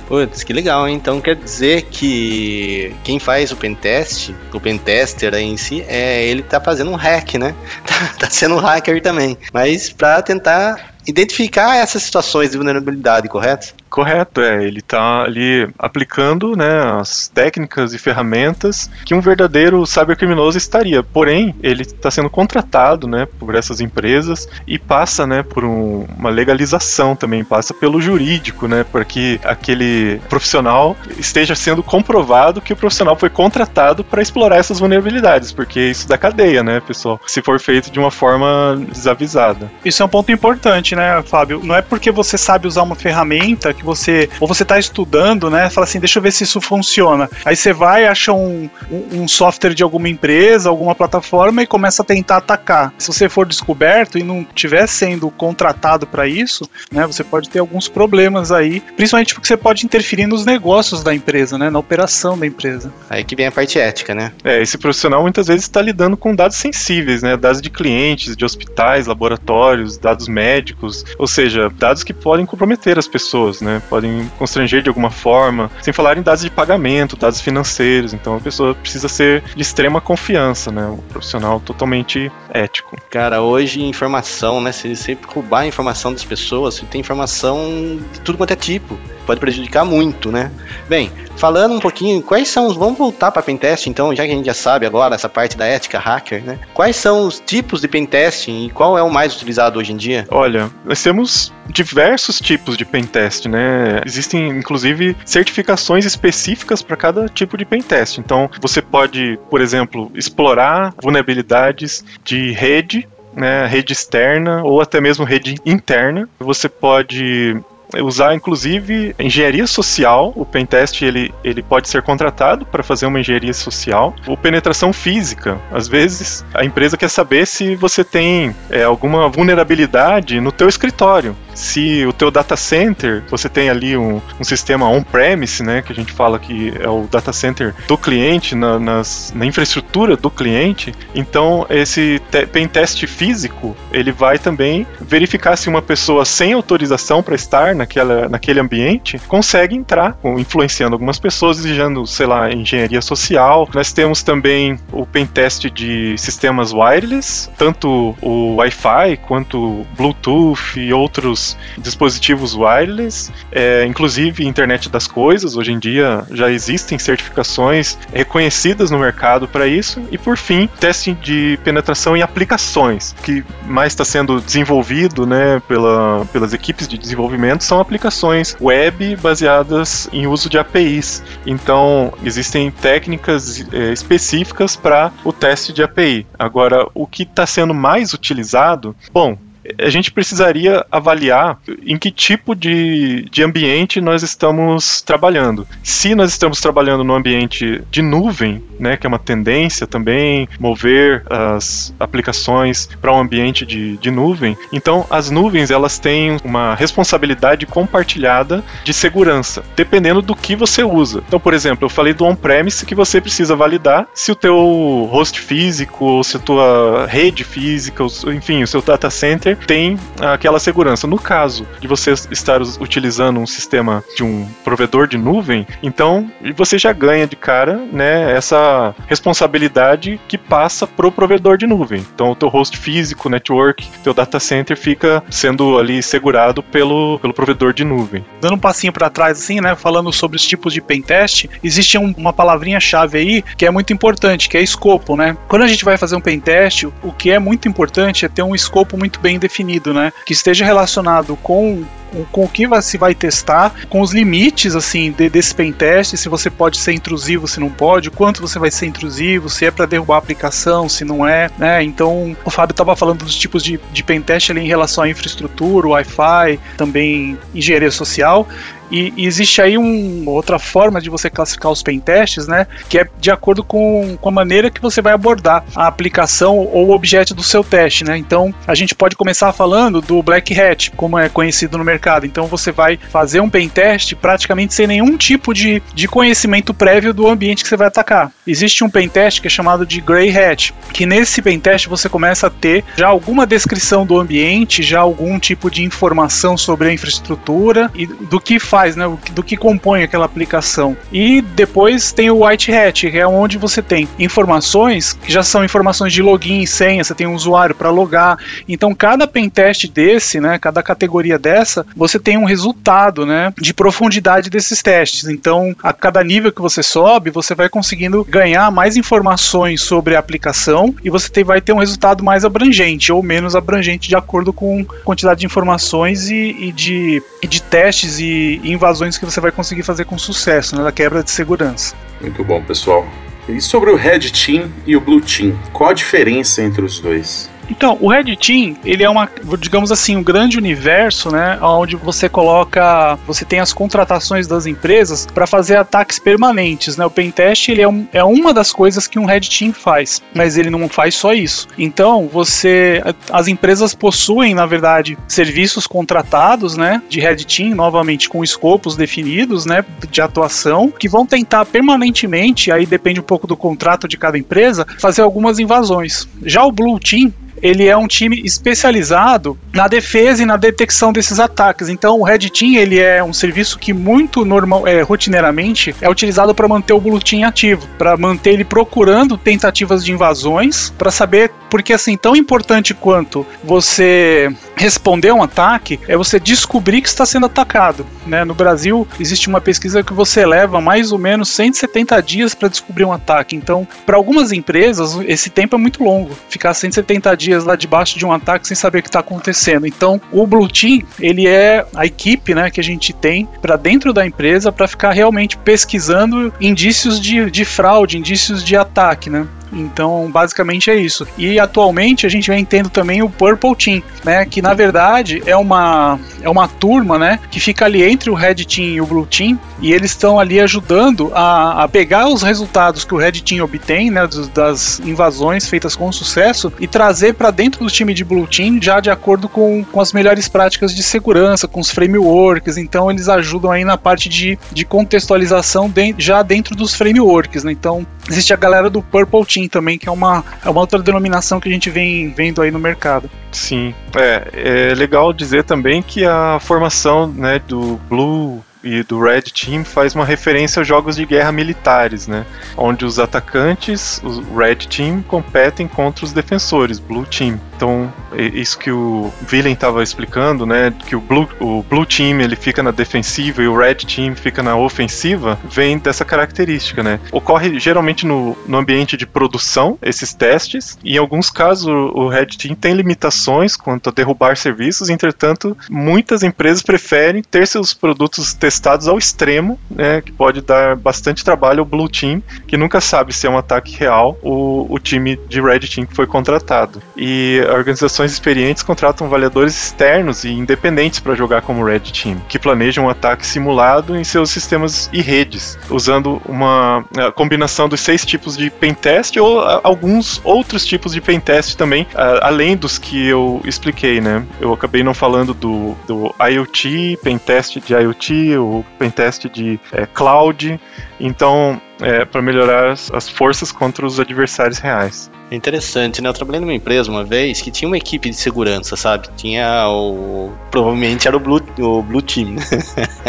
Putz, 0.06 0.44
que 0.44 0.52
legal, 0.52 0.86
hein? 0.88 0.94
Então 0.94 1.20
quer 1.20 1.34
dizer 1.34 1.82
que 1.82 2.94
quem 3.02 3.18
faz 3.18 3.50
o 3.50 3.56
pentest, 3.56 4.32
o 4.52 4.60
pentester 4.60 5.34
em 5.34 5.56
si, 5.56 5.84
é 5.88 6.24
ele 6.24 6.42
tá 6.42 6.60
fazendo 6.60 6.92
um 6.92 6.94
hack, 6.94 7.34
né? 7.34 7.54
Tá, 7.84 8.14
tá 8.18 8.30
sendo 8.30 8.56
um 8.56 8.58
hacker 8.58 9.00
também. 9.02 9.38
Mas 9.52 9.90
para 9.90 10.20
tentar 10.22 10.94
identificar 11.06 11.76
essas 11.76 12.02
situações 12.02 12.50
de 12.50 12.56
vulnerabilidade, 12.56 13.28
correto? 13.28 13.74
Correto, 13.96 14.42
é. 14.42 14.62
Ele 14.62 14.80
está 14.80 15.22
ali 15.22 15.66
aplicando 15.78 16.54
né, 16.54 16.82
as 17.00 17.28
técnicas 17.28 17.94
e 17.94 17.98
ferramentas 17.98 18.90
que 19.06 19.14
um 19.14 19.22
verdadeiro 19.22 19.86
cybercriminoso 19.86 20.58
estaria. 20.58 21.02
Porém, 21.02 21.54
ele 21.62 21.80
está 21.80 22.10
sendo 22.10 22.28
contratado 22.28 23.08
né, 23.08 23.26
por 23.38 23.54
essas 23.54 23.80
empresas 23.80 24.46
e 24.66 24.78
passa 24.78 25.26
né, 25.26 25.42
por 25.42 25.64
um, 25.64 26.06
uma 26.18 26.28
legalização 26.28 27.16
também, 27.16 27.42
passa 27.42 27.72
pelo 27.72 27.98
jurídico, 27.98 28.68
né, 28.68 28.84
para 28.84 29.02
que 29.02 29.40
aquele 29.42 30.20
profissional 30.28 30.94
esteja 31.16 31.54
sendo 31.54 31.82
comprovado 31.82 32.60
que 32.60 32.74
o 32.74 32.76
profissional 32.76 33.16
foi 33.16 33.30
contratado 33.30 34.04
para 34.04 34.20
explorar 34.20 34.58
essas 34.58 34.78
vulnerabilidades, 34.78 35.52
porque 35.52 35.80
isso 35.80 36.06
dá 36.06 36.18
cadeia, 36.18 36.62
né, 36.62 36.80
pessoal? 36.80 37.18
Se 37.26 37.40
for 37.40 37.58
feito 37.58 37.90
de 37.90 37.98
uma 37.98 38.10
forma 38.10 38.78
desavisada. 38.92 39.70
Isso 39.82 40.02
é 40.02 40.04
um 40.04 40.10
ponto 40.10 40.30
importante, 40.30 40.94
né, 40.94 41.22
Fábio? 41.22 41.62
Não 41.64 41.74
é 41.74 41.80
porque 41.80 42.10
você 42.10 42.36
sabe 42.36 42.68
usar 42.68 42.82
uma 42.82 42.94
ferramenta 42.94 43.72
que 43.72 43.85
você 43.86 44.28
ou 44.40 44.46
você 44.46 44.64
está 44.64 44.78
estudando, 44.78 45.48
né? 45.48 45.70
Fala 45.70 45.86
assim, 45.86 45.98
deixa 45.98 46.18
eu 46.18 46.22
ver 46.22 46.32
se 46.32 46.44
isso 46.44 46.60
funciona. 46.60 47.30
Aí 47.44 47.56
você 47.56 47.72
vai, 47.72 48.06
acha 48.06 48.32
um, 48.32 48.68
um, 48.90 49.22
um 49.22 49.28
software 49.28 49.72
de 49.72 49.82
alguma 49.82 50.08
empresa, 50.08 50.68
alguma 50.68 50.94
plataforma 50.94 51.62
e 51.62 51.66
começa 51.66 52.02
a 52.02 52.04
tentar 52.04 52.38
atacar. 52.38 52.92
Se 52.98 53.06
você 53.08 53.28
for 53.28 53.46
descoberto 53.46 54.18
e 54.18 54.22
não 54.22 54.40
estiver 54.40 54.86
sendo 54.86 55.30
contratado 55.30 56.06
para 56.06 56.26
isso, 56.26 56.68
né? 56.90 57.06
Você 57.06 57.24
pode 57.24 57.48
ter 57.48 57.60
alguns 57.60 57.88
problemas 57.88 58.52
aí, 58.52 58.80
principalmente 58.80 59.32
porque 59.32 59.46
você 59.46 59.56
pode 59.56 59.86
interferir 59.86 60.26
nos 60.26 60.44
negócios 60.44 61.02
da 61.02 61.14
empresa, 61.14 61.56
né? 61.56 61.70
Na 61.70 61.78
operação 61.78 62.38
da 62.38 62.46
empresa. 62.46 62.92
Aí 63.08 63.24
que 63.24 63.36
vem 63.36 63.46
a 63.46 63.52
parte 63.52 63.78
ética, 63.78 64.14
né? 64.14 64.32
É, 64.44 64.60
esse 64.60 64.76
profissional 64.76 65.22
muitas 65.22 65.46
vezes 65.46 65.62
está 65.62 65.80
lidando 65.80 66.16
com 66.16 66.34
dados 66.34 66.56
sensíveis, 66.56 67.22
né? 67.22 67.36
Dados 67.36 67.62
de 67.62 67.70
clientes, 67.70 68.36
de 68.36 68.44
hospitais, 68.44 69.06
laboratórios, 69.06 69.96
dados 69.96 70.28
médicos, 70.28 71.04
ou 71.18 71.26
seja, 71.26 71.70
dados 71.70 72.02
que 72.02 72.12
podem 72.12 72.46
comprometer 72.46 72.98
as 72.98 73.06
pessoas, 73.06 73.60
né? 73.60 73.75
Podem 73.80 74.30
constranger 74.38 74.82
de 74.82 74.88
alguma 74.88 75.10
forma, 75.10 75.70
sem 75.82 75.92
falar 75.92 76.18
em 76.18 76.22
dados 76.22 76.42
de 76.42 76.50
pagamento, 76.50 77.16
dados 77.16 77.40
financeiros. 77.40 78.12
Então 78.12 78.36
a 78.36 78.40
pessoa 78.40 78.74
precisa 78.74 79.08
ser 79.08 79.42
de 79.54 79.62
extrema 79.62 80.00
confiança, 80.00 80.70
né? 80.70 80.86
Um 80.86 80.98
profissional 80.98 81.60
totalmente 81.60 82.30
ético. 82.52 82.96
Cara, 83.10 83.42
hoje 83.42 83.82
informação, 83.82 84.60
né? 84.60 84.72
Se 84.72 84.94
você 84.94 85.16
roubar 85.26 85.60
a 85.60 85.66
informação 85.66 86.12
das 86.12 86.24
pessoas, 86.24 86.74
você 86.74 86.86
tem 86.86 87.00
informação 87.00 87.98
de 88.12 88.20
tudo 88.20 88.38
quanto 88.38 88.52
é 88.52 88.56
tipo 88.56 88.98
pode 89.26 89.40
prejudicar 89.40 89.84
muito, 89.84 90.30
né? 90.30 90.50
Bem, 90.88 91.10
falando 91.36 91.74
um 91.74 91.80
pouquinho, 91.80 92.22
quais 92.22 92.48
são 92.48 92.66
os. 92.66 92.76
Vamos 92.76 92.96
voltar 92.96 93.30
para 93.30 93.42
pentest, 93.42 93.86
então, 93.88 94.14
já 94.14 94.24
que 94.24 94.30
a 94.30 94.34
gente 94.34 94.46
já 94.46 94.54
sabe 94.54 94.86
agora 94.86 95.14
essa 95.14 95.28
parte 95.28 95.56
da 95.56 95.66
ética 95.66 95.98
hacker, 95.98 96.42
né? 96.42 96.58
Quais 96.72 96.96
são 96.96 97.26
os 97.26 97.40
tipos 97.40 97.80
de 97.80 97.88
pentesting 97.88 98.66
e 98.66 98.70
qual 98.70 98.96
é 98.96 99.02
o 99.02 99.10
mais 99.10 99.34
utilizado 99.34 99.78
hoje 99.78 99.92
em 99.92 99.96
dia? 99.96 100.26
Olha, 100.30 100.70
nós 100.84 101.02
temos 101.02 101.52
diversos 101.68 102.38
tipos 102.38 102.76
de 102.76 102.84
pentest, 102.84 103.46
né? 103.46 104.00
Existem, 104.06 104.48
inclusive, 104.48 105.16
certificações 105.24 106.04
específicas 106.04 106.82
para 106.82 106.96
cada 106.96 107.28
tipo 107.28 107.56
de 107.56 107.64
pentest. 107.64 108.18
Então, 108.18 108.48
você 108.60 108.80
pode, 108.80 109.38
por 109.50 109.60
exemplo, 109.60 110.10
explorar 110.14 110.94
vulnerabilidades 111.02 112.04
de 112.24 112.52
rede 112.52 113.08
né, 113.36 113.66
rede 113.66 113.92
externa 113.92 114.64
ou 114.64 114.80
até 114.80 114.98
mesmo 114.98 115.24
rede 115.24 115.56
interna. 115.64 116.26
Você 116.40 116.68
pode 116.68 117.56
usar 118.02 118.34
inclusive 118.34 119.14
engenharia 119.18 119.66
social. 119.66 120.32
O 120.34 120.44
pentest 120.44 121.02
ele, 121.02 121.32
ele 121.44 121.62
pode 121.62 121.88
ser 121.88 122.02
contratado 122.02 122.64
para 122.66 122.82
fazer 122.82 123.06
uma 123.06 123.20
engenharia 123.20 123.52
social. 123.52 124.14
Ou 124.26 124.36
penetração 124.36 124.92
física. 124.92 125.58
Às 125.72 125.88
vezes 125.88 126.44
a 126.54 126.64
empresa 126.64 126.96
quer 126.96 127.08
saber 127.08 127.46
se 127.46 127.74
você 127.74 128.04
tem 128.04 128.54
é, 128.70 128.82
alguma 128.82 129.28
vulnerabilidade 129.28 130.40
no 130.40 130.52
teu 130.52 130.68
escritório 130.68 131.36
se 131.56 132.04
o 132.06 132.12
teu 132.12 132.30
data 132.30 132.56
center, 132.56 133.24
você 133.28 133.48
tem 133.48 133.70
ali 133.70 133.96
um, 133.96 134.20
um 134.38 134.44
sistema 134.44 134.88
on-premise, 134.88 135.62
né, 135.62 135.82
que 135.82 135.92
a 135.92 135.94
gente 135.94 136.12
fala 136.12 136.38
que 136.38 136.72
é 136.78 136.88
o 136.88 137.08
data 137.10 137.32
center 137.32 137.74
do 137.88 137.96
cliente, 137.96 138.54
na, 138.54 138.78
nas, 138.78 139.32
na 139.34 139.46
infraestrutura 139.46 140.16
do 140.16 140.30
cliente, 140.30 140.94
então 141.14 141.66
esse 141.70 142.20
pen 142.52 142.68
test 142.68 143.06
físico, 143.06 143.76
ele 143.90 144.12
vai 144.12 144.38
também 144.38 144.86
verificar 145.00 145.56
se 145.56 145.68
uma 145.68 145.80
pessoa 145.80 146.24
sem 146.24 146.52
autorização 146.52 147.22
para 147.22 147.34
estar 147.34 147.74
naquela, 147.74 148.28
naquele 148.28 148.60
ambiente 148.60 149.18
consegue 149.26 149.74
entrar, 149.74 150.18
influenciando 150.36 150.94
algumas 150.94 151.18
pessoas, 151.18 151.58
exigindo, 151.58 152.06
sei 152.06 152.26
lá, 152.26 152.52
engenharia 152.52 153.00
social. 153.00 153.68
Nós 153.74 153.92
temos 153.92 154.22
também 154.22 154.78
o 154.92 155.06
pen 155.06 155.26
test 155.26 155.66
de 155.70 156.16
sistemas 156.18 156.72
wireless, 156.72 157.48
tanto 157.56 158.14
o 158.20 158.56
Wi-Fi 158.56 159.18
quanto 159.26 159.86
Bluetooth 159.96 160.78
e 160.78 160.92
outros 160.92 161.45
dispositivos 161.78 162.54
wireless, 162.54 163.30
é, 163.52 163.84
inclusive 163.84 164.46
internet 164.46 164.88
das 164.88 165.06
coisas. 165.06 165.56
Hoje 165.56 165.72
em 165.72 165.78
dia 165.78 166.24
já 166.30 166.50
existem 166.50 166.98
certificações 166.98 167.98
reconhecidas 168.12 168.90
no 168.90 168.98
mercado 168.98 169.46
para 169.46 169.66
isso. 169.66 170.02
E 170.10 170.18
por 170.18 170.36
fim, 170.36 170.68
teste 170.80 171.12
de 171.12 171.58
penetração 171.62 172.16
em 172.16 172.22
aplicações, 172.22 173.14
que 173.22 173.44
mais 173.66 173.92
está 173.92 174.04
sendo 174.04 174.40
desenvolvido 174.40 175.26
né, 175.26 175.60
pela, 175.68 176.26
pelas 176.32 176.52
equipes 176.52 176.88
de 176.88 176.96
desenvolvimento, 176.96 177.62
são 177.62 177.80
aplicações 177.80 178.56
web 178.60 179.16
baseadas 179.16 180.08
em 180.12 180.26
uso 180.26 180.48
de 180.48 180.58
APIs. 180.58 181.22
Então, 181.46 182.12
existem 182.24 182.70
técnicas 182.70 183.66
é, 183.72 183.92
específicas 183.92 184.76
para 184.76 185.12
o 185.24 185.32
teste 185.32 185.72
de 185.72 185.82
API. 185.82 186.26
Agora, 186.38 186.86
o 186.94 187.06
que 187.06 187.22
está 187.22 187.46
sendo 187.46 187.74
mais 187.74 188.12
utilizado, 188.12 188.94
bom, 189.12 189.36
a 189.78 189.88
gente 189.88 190.10
precisaria 190.10 190.84
avaliar 190.90 191.58
em 191.84 191.96
que 191.96 192.10
tipo 192.10 192.54
de, 192.54 193.26
de 193.30 193.42
ambiente 193.42 194.00
nós 194.00 194.22
estamos 194.22 195.00
trabalhando. 195.02 195.66
Se 195.82 196.14
nós 196.14 196.30
estamos 196.30 196.60
trabalhando 196.60 197.04
no 197.04 197.14
ambiente 197.14 197.82
de 197.90 198.02
nuvem, 198.02 198.62
né, 198.78 198.96
que 198.96 199.06
é 199.06 199.08
uma 199.08 199.18
tendência 199.18 199.86
também, 199.86 200.48
mover 200.58 201.24
as 201.28 201.94
aplicações 201.98 202.88
para 203.00 203.12
um 203.12 203.18
ambiente 203.18 203.64
de, 203.64 203.96
de 203.96 204.10
nuvem, 204.10 204.56
então 204.72 205.06
as 205.10 205.30
nuvens 205.30 205.70
elas 205.70 205.98
têm 205.98 206.36
uma 206.44 206.74
responsabilidade 206.74 207.66
compartilhada 207.66 208.62
de 208.84 208.92
segurança, 208.92 209.62
dependendo 209.74 210.22
do 210.22 210.34
que 210.34 210.56
você 210.56 210.82
usa. 210.82 211.22
Então, 211.26 211.40
por 211.40 211.54
exemplo, 211.54 211.86
eu 211.86 211.90
falei 211.90 212.12
do 212.12 212.24
on-premise 212.24 212.86
que 212.86 212.94
você 212.94 213.20
precisa 213.20 213.56
validar 213.56 214.06
se 214.14 214.30
o 214.30 214.34
teu 214.34 215.08
host 215.10 215.40
físico, 215.40 216.04
ou 216.04 216.24
se 216.24 216.36
a 216.36 216.40
tua 216.40 217.06
rede 217.08 217.44
física, 217.44 218.04
enfim, 218.34 218.62
o 218.62 218.66
seu 218.66 218.82
data 218.82 219.10
center 219.10 219.55
Tem 219.66 219.98
aquela 220.20 220.58
segurança. 220.58 221.06
No 221.06 221.18
caso 221.18 221.66
de 221.80 221.86
você 221.86 222.12
estar 222.12 222.60
utilizando 222.80 223.40
um 223.40 223.46
sistema 223.46 224.02
de 224.16 224.22
um 224.22 224.46
provedor 224.64 225.06
de 225.06 225.18
nuvem, 225.18 225.66
então 225.82 226.30
você 226.56 226.78
já 226.78 226.92
ganha 226.92 227.26
de 227.26 227.36
cara, 227.36 227.76
né, 227.92 228.32
essa 228.36 228.94
responsabilidade 229.06 230.20
que 230.28 230.38
passa 230.38 230.86
pro 230.86 231.10
provedor 231.10 231.56
de 231.56 231.66
nuvem. 231.66 232.04
Então 232.14 232.30
o 232.30 232.34
teu 232.34 232.48
host 232.48 232.76
físico, 232.76 233.28
network, 233.28 233.88
teu 234.02 234.14
data 234.14 234.38
center 234.38 234.76
fica 234.76 235.22
sendo 235.30 235.78
ali 235.78 236.02
segurado 236.02 236.62
pelo, 236.62 237.18
pelo 237.18 237.34
provedor 237.34 237.72
de 237.72 237.84
nuvem. 237.84 238.24
Dando 238.40 238.54
um 238.54 238.58
passinho 238.58 238.92
para 238.92 239.10
trás 239.10 239.38
assim, 239.38 239.60
né, 239.60 239.74
falando 239.74 240.12
sobre 240.12 240.36
os 240.36 240.46
tipos 240.46 240.72
de 240.72 240.80
pentest, 240.80 241.46
existe 241.62 241.98
um, 241.98 242.14
uma 242.16 242.32
palavrinha 242.32 242.80
chave 242.80 243.18
aí 243.18 243.42
que 243.56 243.66
é 243.66 243.70
muito 243.70 243.92
importante, 243.92 244.48
que 244.48 244.56
é 244.56 244.62
escopo, 244.62 245.16
né? 245.16 245.36
Quando 245.48 245.62
a 245.62 245.68
gente 245.68 245.84
vai 245.84 245.96
fazer 245.96 246.16
um 246.16 246.20
pentest, 246.20 246.84
o 247.02 247.12
que 247.12 247.30
é 247.30 247.38
muito 247.38 247.68
importante 247.68 248.24
é 248.24 248.28
ter 248.28 248.42
um 248.42 248.54
escopo 248.54 248.96
muito 248.96 249.20
bem 249.20 249.38
definido, 249.38 249.45
né? 249.92 250.12
Que 250.24 250.32
esteja 250.32 250.64
relacionado 250.64 251.36
com 251.36 251.84
com 252.32 252.44
o 252.44 252.48
que 252.48 252.66
se 252.82 252.96
vai 252.96 253.14
testar, 253.14 253.74
com 253.88 254.00
os 254.00 254.12
limites 254.12 254.74
assim 254.74 255.12
de, 255.12 255.28
desse 255.28 255.54
pentest, 255.54 256.16
se 256.16 256.28
você 256.28 256.48
pode 256.48 256.78
ser 256.78 256.92
intrusivo, 256.92 257.46
se 257.48 257.60
não 257.60 257.68
pode, 257.68 258.10
quanto 258.10 258.40
você 258.40 258.58
vai 258.58 258.70
ser 258.70 258.86
intrusivo, 258.86 259.48
se 259.48 259.66
é 259.66 259.70
para 259.70 259.86
derrubar 259.86 260.16
a 260.16 260.18
aplicação, 260.18 260.88
se 260.88 261.04
não 261.04 261.26
é, 261.26 261.50
né? 261.58 261.82
Então, 261.82 262.36
o 262.44 262.50
Fábio 262.50 262.72
estava 262.72 262.94
falando 262.96 263.24
dos 263.24 263.34
tipos 263.34 263.62
de, 263.62 263.78
de 263.92 264.02
pentest 264.02 264.50
ali 264.50 264.60
em 264.60 264.68
relação 264.68 265.04
à 265.04 265.08
infraestrutura, 265.08 265.88
Wi-Fi, 265.88 266.60
também 266.76 267.38
engenharia 267.54 267.90
social. 267.90 268.48
E, 268.90 269.12
existe 269.16 269.60
aí 269.60 269.76
uma 269.76 270.30
outra 270.30 270.58
forma 270.58 271.00
de 271.00 271.10
você 271.10 271.28
classificar 271.28 271.70
os 271.70 271.82
pentests, 271.82 272.46
né? 272.46 272.66
Que 272.88 272.98
é 272.98 273.08
de 273.18 273.30
acordo 273.30 273.62
com, 273.62 274.16
com 274.20 274.28
a 274.28 274.32
maneira 274.32 274.70
que 274.70 274.80
você 274.80 275.02
vai 275.02 275.12
abordar 275.12 275.64
a 275.74 275.86
aplicação 275.86 276.58
ou 276.58 276.88
o 276.88 276.90
objeto 276.92 277.34
do 277.34 277.42
seu 277.42 277.62
teste, 277.62 278.04
né? 278.04 278.16
Então 278.16 278.54
a 278.66 278.74
gente 278.74 278.94
pode 278.94 279.16
começar 279.16 279.52
falando 279.52 280.00
do 280.00 280.22
Black 280.22 280.58
Hat, 280.58 280.90
como 280.92 281.18
é 281.18 281.28
conhecido 281.28 281.78
no 281.78 281.84
mercado. 281.84 282.26
Então 282.26 282.46
você 282.46 282.72
vai 282.72 282.98
fazer 283.10 283.40
um 283.40 283.50
pentest 283.50 284.14
praticamente 284.14 284.74
sem 284.74 284.86
nenhum 284.86 285.16
tipo 285.16 285.52
de, 285.52 285.82
de 285.94 286.08
conhecimento 286.08 286.72
prévio 286.72 287.12
do 287.12 287.26
ambiente 287.26 287.62
que 287.62 287.68
você 287.68 287.76
vai 287.76 287.88
atacar. 287.88 288.30
Existe 288.46 288.84
um 288.84 288.90
pentest 288.90 289.40
que 289.40 289.46
é 289.46 289.50
chamado 289.50 289.84
de 289.84 290.00
Grey 290.00 290.36
Hat, 290.36 290.74
que 290.92 291.06
nesse 291.06 291.42
pentest 291.42 291.88
você 291.88 292.08
começa 292.08 292.46
a 292.46 292.50
ter 292.50 292.84
já 292.96 293.08
alguma 293.08 293.46
descrição 293.46 294.06
do 294.06 294.18
ambiente, 294.18 294.82
já 294.82 295.00
algum 295.00 295.38
tipo 295.38 295.70
de 295.70 295.82
informação 295.82 296.56
sobre 296.56 296.88
a 296.88 296.92
infraestrutura 296.92 297.90
e 297.94 298.06
do 298.06 298.40
que 298.40 298.58
faz 298.58 298.75
faz, 298.76 298.94
né? 298.94 299.10
Do 299.32 299.42
que 299.42 299.56
compõe 299.56 300.02
aquela 300.02 300.26
aplicação. 300.26 300.94
E 301.10 301.40
depois 301.40 302.12
tem 302.12 302.30
o 302.30 302.46
White 302.46 302.70
Hat, 302.74 303.10
que 303.10 303.18
é 303.18 303.26
onde 303.26 303.56
você 303.56 303.80
tem 303.80 304.06
informações 304.18 305.14
que 305.14 305.32
já 305.32 305.42
são 305.42 305.64
informações 305.64 306.12
de 306.12 306.20
login 306.20 306.60
e 306.60 306.66
senha, 306.66 307.02
você 307.02 307.14
tem 307.14 307.26
um 307.26 307.34
usuário 307.34 307.74
para 307.74 307.88
logar. 307.88 308.36
Então, 308.68 308.94
cada 308.94 309.26
pentest 309.26 309.88
desse, 309.88 310.40
né? 310.40 310.58
Cada 310.58 310.82
categoria 310.82 311.38
dessa, 311.38 311.86
você 311.96 312.18
tem 312.18 312.36
um 312.36 312.44
resultado, 312.44 313.24
né? 313.24 313.50
De 313.58 313.72
profundidade 313.72 314.50
desses 314.50 314.82
testes. 314.82 315.26
Então, 315.26 315.74
a 315.82 315.94
cada 315.94 316.22
nível 316.22 316.52
que 316.52 316.60
você 316.60 316.82
sobe, 316.82 317.30
você 317.30 317.54
vai 317.54 317.70
conseguindo 317.70 318.22
ganhar 318.28 318.70
mais 318.70 318.94
informações 318.94 319.80
sobre 319.80 320.16
a 320.16 320.18
aplicação 320.18 320.94
e 321.02 321.08
você 321.08 321.30
tem, 321.30 321.44
vai 321.44 321.62
ter 321.62 321.72
um 321.72 321.78
resultado 321.78 322.22
mais 322.22 322.44
abrangente 322.44 323.10
ou 323.10 323.22
menos 323.22 323.56
abrangente 323.56 324.06
de 324.06 324.16
acordo 324.16 324.52
com 324.52 324.84
quantidade 325.02 325.40
de 325.40 325.46
informações 325.46 326.28
e, 326.28 326.54
e 326.58 326.72
de, 326.72 327.22
de 327.48 327.62
testes 327.62 328.18
e, 328.18 328.60
invasões 328.72 329.18
que 329.18 329.24
você 329.24 329.40
vai 329.40 329.52
conseguir 329.52 329.82
fazer 329.82 330.04
com 330.04 330.18
sucesso, 330.18 330.80
né, 330.80 330.92
quebra 330.92 331.22
de 331.22 331.30
segurança. 331.30 331.94
Muito 332.20 332.42
bom, 332.44 332.62
pessoal. 332.62 333.06
E 333.48 333.60
sobre 333.60 333.90
o 333.90 333.96
Red 333.96 334.30
Team 334.30 334.70
e 334.86 334.96
o 334.96 335.00
Blue 335.00 335.20
Team, 335.20 335.56
qual 335.72 335.90
a 335.90 335.92
diferença 335.92 336.62
entre 336.62 336.84
os 336.84 336.98
dois? 336.98 337.48
Então, 337.70 337.98
o 338.00 338.08
Red 338.08 338.36
Team, 338.36 338.76
ele 338.84 339.02
é 339.02 339.10
uma, 339.10 339.28
digamos 339.58 339.90
assim, 339.90 340.16
um 340.16 340.22
grande 340.22 340.58
universo, 340.58 341.30
né, 341.30 341.58
onde 341.60 341.96
você 341.96 342.28
coloca, 342.28 343.18
você 343.26 343.44
tem 343.44 343.60
as 343.60 343.72
contratações 343.72 344.46
das 344.46 344.66
empresas 344.66 345.26
para 345.26 345.46
fazer 345.46 345.76
ataques 345.76 346.18
permanentes, 346.18 346.96
né? 346.96 347.04
O 347.04 347.10
pentest, 347.10 347.68
ele 347.68 347.82
é, 347.82 347.88
um, 347.88 348.06
é 348.12 348.24
uma 348.24 348.52
das 348.52 348.72
coisas 348.72 349.06
que 349.06 349.18
um 349.18 349.24
Red 349.24 349.40
Team 349.40 349.72
faz, 349.72 350.22
mas 350.34 350.56
ele 350.56 350.70
não 350.70 350.88
faz 350.88 351.14
só 351.14 351.32
isso. 351.32 351.66
Então, 351.78 352.28
você, 352.28 353.02
as 353.30 353.48
empresas 353.48 353.94
possuem, 353.94 354.54
na 354.54 354.66
verdade, 354.66 355.18
serviços 355.28 355.86
contratados, 355.86 356.76
né, 356.76 357.02
de 357.08 357.20
Red 357.20 357.36
Team, 357.44 357.74
novamente 357.74 358.28
com 358.28 358.42
escopos 358.42 358.96
definidos, 358.96 359.66
né, 359.66 359.84
de 360.10 360.20
atuação, 360.20 360.90
que 360.90 361.08
vão 361.08 361.26
tentar 361.26 361.64
permanentemente, 361.64 362.70
aí 362.70 362.86
depende 362.86 363.20
um 363.20 363.24
pouco 363.24 363.46
do 363.46 363.56
contrato 363.56 364.06
de 364.08 364.16
cada 364.16 364.38
empresa, 364.38 364.86
fazer 364.98 365.22
algumas 365.22 365.58
invasões. 365.58 366.28
Já 366.42 366.64
o 366.64 366.72
Blue 366.72 366.98
Team, 366.98 367.32
ele 367.62 367.86
é 367.86 367.96
um 367.96 368.06
time 368.06 368.40
especializado 368.44 369.58
na 369.72 369.88
defesa 369.88 370.42
e 370.42 370.46
na 370.46 370.56
detecção 370.56 371.12
desses 371.12 371.38
ataques. 371.38 371.88
Então, 371.88 372.20
o 372.20 372.24
Red 372.24 372.50
Team 372.50 372.74
ele 372.74 372.98
é 372.98 373.22
um 373.22 373.32
serviço 373.32 373.78
que 373.78 373.92
muito 373.92 374.44
normal, 374.44 374.86
é, 374.86 375.02
rotineiramente 375.02 375.94
é 376.00 376.08
utilizado 376.08 376.54
para 376.54 376.68
manter 376.68 376.92
o 376.92 377.00
Blue 377.00 377.20
Team 377.20 377.46
ativo, 377.46 377.86
para 377.98 378.16
manter 378.16 378.50
ele 378.50 378.64
procurando 378.64 379.36
tentativas 379.36 380.04
de 380.04 380.12
invasões, 380.12 380.92
para 380.96 381.10
saber 381.10 381.50
porque 381.70 381.92
assim 381.92 382.16
tão 382.16 382.36
importante 382.36 382.94
quanto 382.94 383.46
você 383.62 384.54
responder 384.76 385.32
um 385.32 385.42
ataque 385.42 385.98
é 386.06 386.16
você 386.16 386.38
descobrir 386.38 387.02
que 387.02 387.08
está 387.08 387.26
sendo 387.26 387.46
atacado. 387.46 388.06
Né? 388.26 388.44
No 388.44 388.54
Brasil 388.54 389.06
existe 389.18 389.48
uma 389.48 389.60
pesquisa 389.60 390.02
que 390.02 390.12
você 390.12 390.46
leva 390.46 390.80
mais 390.80 391.12
ou 391.12 391.18
menos 391.18 391.48
170 391.50 392.22
dias 392.22 392.54
para 392.54 392.68
descobrir 392.68 393.04
um 393.04 393.12
ataque. 393.12 393.56
Então, 393.56 393.86
para 394.04 394.16
algumas 394.16 394.52
empresas 394.52 395.18
esse 395.26 395.50
tempo 395.50 395.76
é 395.76 395.78
muito 395.78 396.02
longo, 396.02 396.36
ficar 396.48 396.74
170 396.74 397.36
dias 397.36 397.45
dias 397.46 397.64
lá 397.64 397.76
debaixo 397.76 398.18
de 398.18 398.26
um 398.26 398.32
ataque 398.32 398.66
sem 398.66 398.76
saber 398.76 398.98
o 398.98 399.02
que 399.02 399.08
está 399.08 399.20
acontecendo. 399.20 399.86
Então, 399.86 400.20
o 400.32 400.46
Blue 400.46 400.68
Team, 400.68 401.02
ele 401.20 401.46
é 401.46 401.86
a 401.94 402.04
equipe, 402.04 402.54
né, 402.54 402.70
que 402.70 402.80
a 402.80 402.84
gente 402.84 403.12
tem 403.12 403.48
para 403.62 403.76
dentro 403.76 404.12
da 404.12 404.26
empresa 404.26 404.72
para 404.72 404.88
ficar 404.88 405.12
realmente 405.12 405.56
pesquisando 405.56 406.52
indícios 406.60 407.20
de, 407.20 407.50
de 407.50 407.64
fraude, 407.64 408.18
indícios 408.18 408.64
de 408.64 408.76
ataque, 408.76 409.30
né? 409.30 409.46
Então, 409.72 410.30
basicamente 410.30 410.90
é 410.90 410.96
isso. 410.96 411.26
E 411.36 411.58
atualmente 411.58 412.26
a 412.26 412.28
gente 412.28 412.50
vem 412.50 412.64
tendo 412.64 412.88
também 412.88 413.22
o 413.22 413.28
Purple 413.28 413.74
Team, 413.76 414.02
né, 414.24 414.44
que 414.44 414.62
na 414.62 414.74
verdade 414.74 415.42
é 415.46 415.56
uma 415.56 416.18
é 416.42 416.48
uma 416.48 416.68
turma, 416.68 417.18
né, 417.18 417.38
que 417.50 417.58
fica 417.58 417.84
ali 417.84 418.02
entre 418.02 418.30
o 418.30 418.34
Red 418.34 418.56
Team 418.56 418.88
e 418.88 419.00
o 419.00 419.06
Blue 419.06 419.26
Team, 419.26 419.58
e 419.80 419.92
eles 419.92 420.12
estão 420.12 420.38
ali 420.38 420.60
ajudando 420.60 421.30
a, 421.34 421.84
a 421.84 421.88
pegar 421.88 422.28
os 422.28 422.42
resultados 422.42 423.04
que 423.04 423.14
o 423.14 423.18
Red 423.18 423.32
Team 423.32 423.64
obtém, 423.64 424.10
né, 424.10 424.26
dos, 424.26 424.48
das 424.48 425.00
invasões 425.00 425.68
feitas 425.68 425.96
com 425.96 426.10
sucesso 426.12 426.72
e 426.78 426.86
trazer 426.86 427.34
para 427.34 427.50
dentro 427.50 427.84
do 427.84 427.90
time 427.90 428.14
de 428.14 428.24
Blue 428.24 428.46
Team 428.46 428.78
já 428.80 429.00
de 429.00 429.10
acordo 429.10 429.48
com, 429.48 429.84
com 429.84 430.00
as 430.00 430.12
melhores 430.12 430.48
práticas 430.48 430.94
de 430.94 431.02
segurança, 431.02 431.66
com 431.66 431.80
os 431.80 431.90
frameworks. 431.90 432.76
Então, 432.76 433.10
eles 433.10 433.28
ajudam 433.28 433.70
aí 433.70 433.84
na 433.84 433.96
parte 433.96 434.28
de, 434.28 434.58
de 434.72 434.84
contextualização 434.84 435.88
de, 435.88 436.14
já 436.18 436.42
dentro 436.42 436.74
dos 436.74 436.94
frameworks, 436.94 437.64
né? 437.64 437.72
Então, 437.72 438.06
existe 438.28 438.52
a 438.52 438.56
galera 438.56 438.90
do 438.90 439.02
Purple 439.02 439.44
Team 439.44 439.68
também, 439.68 439.98
que 439.98 440.08
é 440.08 440.12
uma, 440.12 440.44
é 440.64 440.70
uma 440.70 440.80
outra 440.80 440.98
denominação 441.00 441.60
que 441.60 441.68
a 441.68 441.72
gente 441.72 441.90
vem 441.90 442.30
vendo 442.30 442.62
aí 442.62 442.70
no 442.70 442.78
mercado. 442.78 443.30
Sim, 443.52 443.94
é, 444.14 444.90
é 444.90 444.94
legal 444.94 445.32
dizer 445.32 445.64
também 445.64 446.02
que 446.02 446.24
a 446.24 446.58
formação 446.60 447.26
né, 447.26 447.60
do 447.66 447.98
Blue 448.08 448.62
e 448.86 449.02
do 449.02 449.20
Red 449.20 449.42
Team 449.42 449.84
faz 449.84 450.14
uma 450.14 450.24
referência 450.24 450.78
aos 450.80 450.86
jogos 450.86 451.16
de 451.16 451.26
guerra 451.26 451.50
militares, 451.50 452.28
né? 452.28 452.46
Onde 452.76 453.04
os 453.04 453.18
atacantes, 453.18 454.22
o 454.22 454.56
Red 454.56 454.76
Team, 454.76 455.22
competem 455.22 455.88
contra 455.88 456.24
os 456.24 456.32
defensores, 456.32 457.00
Blue 457.00 457.26
Team. 457.26 457.60
Então, 457.76 458.12
isso 458.34 458.78
que 458.78 458.90
o 458.90 459.30
Villain 459.42 459.72
estava 459.72 460.02
explicando, 460.02 460.64
né, 460.64 460.92
que 461.06 461.14
o 461.14 461.20
Blue, 461.20 461.48
o 461.60 461.82
Blue 461.82 462.06
Team 462.06 462.40
ele 462.40 462.56
fica 462.56 462.82
na 462.82 462.90
defensiva 462.90 463.62
e 463.62 463.68
o 463.68 463.76
Red 463.76 463.96
Team 463.96 464.34
fica 464.34 464.62
na 464.62 464.76
ofensiva, 464.76 465.58
vem 465.70 465.98
dessa 465.98 466.24
característica, 466.24 467.02
né? 467.02 467.20
Ocorre 467.30 467.78
geralmente 467.78 468.26
no, 468.26 468.56
no 468.66 468.78
ambiente 468.78 469.16
de 469.16 469.26
produção, 469.26 469.98
esses 470.02 470.32
testes, 470.32 470.98
e 471.04 471.16
em 471.16 471.18
alguns 471.18 471.50
casos 471.50 471.86
o 471.86 472.28
Red 472.28 472.46
Team 472.46 472.74
tem 472.74 472.94
limitações 472.94 473.76
quanto 473.76 474.08
a 474.08 474.12
derrubar 474.12 474.56
serviços, 474.56 475.10
entretanto, 475.10 475.76
muitas 475.90 476.42
empresas 476.42 476.82
preferem 476.82 477.42
ter 477.42 477.66
seus 477.66 477.92
produtos 477.92 478.54
testados 478.54 479.06
ao 479.06 479.18
extremo, 479.18 479.78
né, 479.90 480.22
que 480.22 480.32
pode 480.32 480.62
dar 480.62 480.96
bastante 480.96 481.44
trabalho 481.44 481.80
ao 481.80 481.86
Blue 481.86 482.08
Team, 482.08 482.42
que 482.66 482.76
nunca 482.76 483.00
sabe 483.00 483.34
se 483.34 483.46
é 483.46 483.50
um 483.50 483.58
ataque 483.58 483.96
real 483.96 484.38
ou 484.42 484.86
o 484.90 484.98
time 484.98 485.38
de 485.48 485.60
Red 485.60 485.80
Team 485.80 486.06
que 486.06 486.14
foi 486.14 486.26
contratado. 486.26 487.02
E 487.16 487.65
organizações 487.70 488.32
experientes 488.32 488.82
contratam 488.82 489.26
avaliadores 489.26 489.74
externos 489.74 490.44
e 490.44 490.50
independentes 490.50 491.20
para 491.20 491.34
jogar 491.34 491.62
como 491.62 491.84
Red 491.84 492.00
Team, 492.00 492.40
que 492.48 492.58
planejam 492.58 493.06
um 493.06 493.10
ataque 493.10 493.46
simulado 493.46 494.16
em 494.16 494.24
seus 494.24 494.50
sistemas 494.50 495.08
e 495.12 495.20
redes, 495.20 495.78
usando 495.90 496.40
uma 496.46 497.04
combinação 497.34 497.88
dos 497.88 498.00
seis 498.00 498.24
tipos 498.24 498.56
de 498.56 498.70
pentest 498.70 499.36
ou 499.36 499.60
alguns 499.82 500.40
outros 500.44 500.84
tipos 500.84 501.12
de 501.12 501.20
pentest 501.20 501.76
também, 501.76 502.06
além 502.40 502.76
dos 502.76 502.98
que 502.98 503.26
eu 503.26 503.60
expliquei, 503.64 504.20
né? 504.20 504.44
Eu 504.60 504.72
acabei 504.72 505.02
não 505.02 505.14
falando 505.14 505.54
do, 505.54 505.96
do 506.06 506.34
IoT, 506.40 507.18
pentest 507.22 507.80
de 507.80 507.94
IoT, 507.94 508.56
o 508.58 508.84
pentest 508.98 509.48
de 509.48 509.78
é, 509.92 510.06
cloud. 510.06 510.80
Então, 511.18 511.80
é, 512.00 512.24
para 512.24 512.42
melhorar 512.42 512.90
as, 512.90 513.10
as 513.12 513.28
forças 513.28 513.72
contra 513.72 514.06
os 514.06 514.20
adversários 514.20 514.78
reais. 514.78 515.30
Interessante, 515.50 516.20
né? 516.20 516.28
Eu 516.28 516.32
trabalhei 516.32 516.60
numa 516.60 516.74
empresa 516.74 517.10
uma 517.10 517.22
vez 517.22 517.60
que 517.60 517.70
tinha 517.70 517.86
uma 517.88 517.96
equipe 517.96 518.28
de 518.28 518.36
segurança, 518.36 518.96
sabe? 518.96 519.28
Tinha 519.36 519.88
o. 519.88 520.52
Provavelmente 520.70 521.28
era 521.28 521.36
o 521.36 521.40
Blue, 521.40 521.62
o 521.78 522.02
Blue 522.02 522.20
Team. 522.20 522.56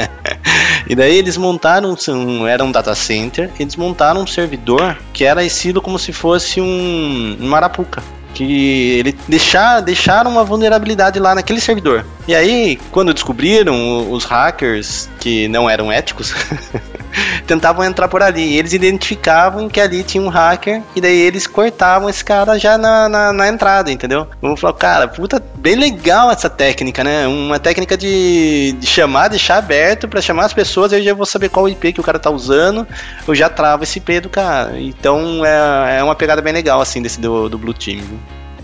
e 0.89 0.95
daí 0.95 1.15
eles 1.15 1.37
montaram. 1.37 1.95
Um, 2.09 2.47
era 2.47 2.63
um 2.63 2.71
data 2.71 2.95
center, 2.95 3.51
eles 3.59 3.75
montaram 3.75 4.21
um 4.21 4.27
servidor 4.27 4.97
que 5.13 5.25
era 5.25 5.43
estilo 5.43 5.79
como 5.79 5.99
se 5.99 6.11
fosse 6.11 6.59
um, 6.59 7.37
um 7.39 7.47
Marapuca 7.47 8.01
que 8.37 8.99
ele 8.99 9.17
deixar, 9.27 9.81
deixaram 9.81 10.29
uma 10.29 10.43
vulnerabilidade 10.43 11.17
lá 11.19 11.33
naquele 11.33 11.59
servidor. 11.59 12.05
E 12.27 12.35
aí, 12.35 12.77
quando 12.91 13.11
descobriram 13.11 14.11
os 14.11 14.25
hackers 14.25 15.09
que 15.19 15.47
não 15.47 15.67
eram 15.67 15.91
éticos, 15.91 16.35
tentavam 17.45 17.83
entrar 17.83 18.07
por 18.07 18.21
ali. 18.21 18.57
Eles 18.57 18.73
identificavam 18.73 19.69
que 19.69 19.79
ali 19.79 20.03
tinha 20.03 20.23
um 20.23 20.29
hacker 20.29 20.81
e 20.95 21.01
daí 21.01 21.17
eles 21.17 21.47
cortavam 21.47 22.09
esse 22.09 22.23
cara 22.23 22.57
já 22.57 22.77
na, 22.77 23.07
na, 23.09 23.33
na 23.33 23.47
entrada, 23.47 23.91
entendeu? 23.91 24.27
Vamos 24.41 24.59
falar, 24.59 24.73
cara, 24.73 25.07
puta, 25.07 25.41
bem 25.55 25.75
legal 25.75 26.31
essa 26.31 26.49
técnica, 26.49 27.03
né? 27.03 27.27
Uma 27.27 27.59
técnica 27.59 27.97
de, 27.97 28.73
de 28.73 28.87
chamar, 28.87 29.29
deixar 29.29 29.57
aberto 29.57 30.07
para 30.07 30.21
chamar 30.21 30.45
as 30.45 30.53
pessoas, 30.53 30.91
eu 30.91 31.01
já 31.01 31.13
vou 31.13 31.25
saber 31.25 31.49
qual 31.49 31.67
IP 31.67 31.93
que 31.93 31.99
o 31.99 32.03
cara 32.03 32.19
tá 32.19 32.29
usando, 32.29 32.87
eu 33.27 33.35
já 33.35 33.49
travo 33.49 33.83
esse 33.83 33.99
IP 33.99 34.21
do 34.21 34.29
cara. 34.29 34.79
Então 34.79 35.45
é, 35.45 35.99
é 35.99 36.03
uma 36.03 36.15
pegada 36.15 36.41
bem 36.41 36.53
legal, 36.53 36.81
assim, 36.81 37.01
desse 37.01 37.19
do, 37.19 37.49
do 37.49 37.57
Blue 37.57 37.73
Team. 37.73 38.03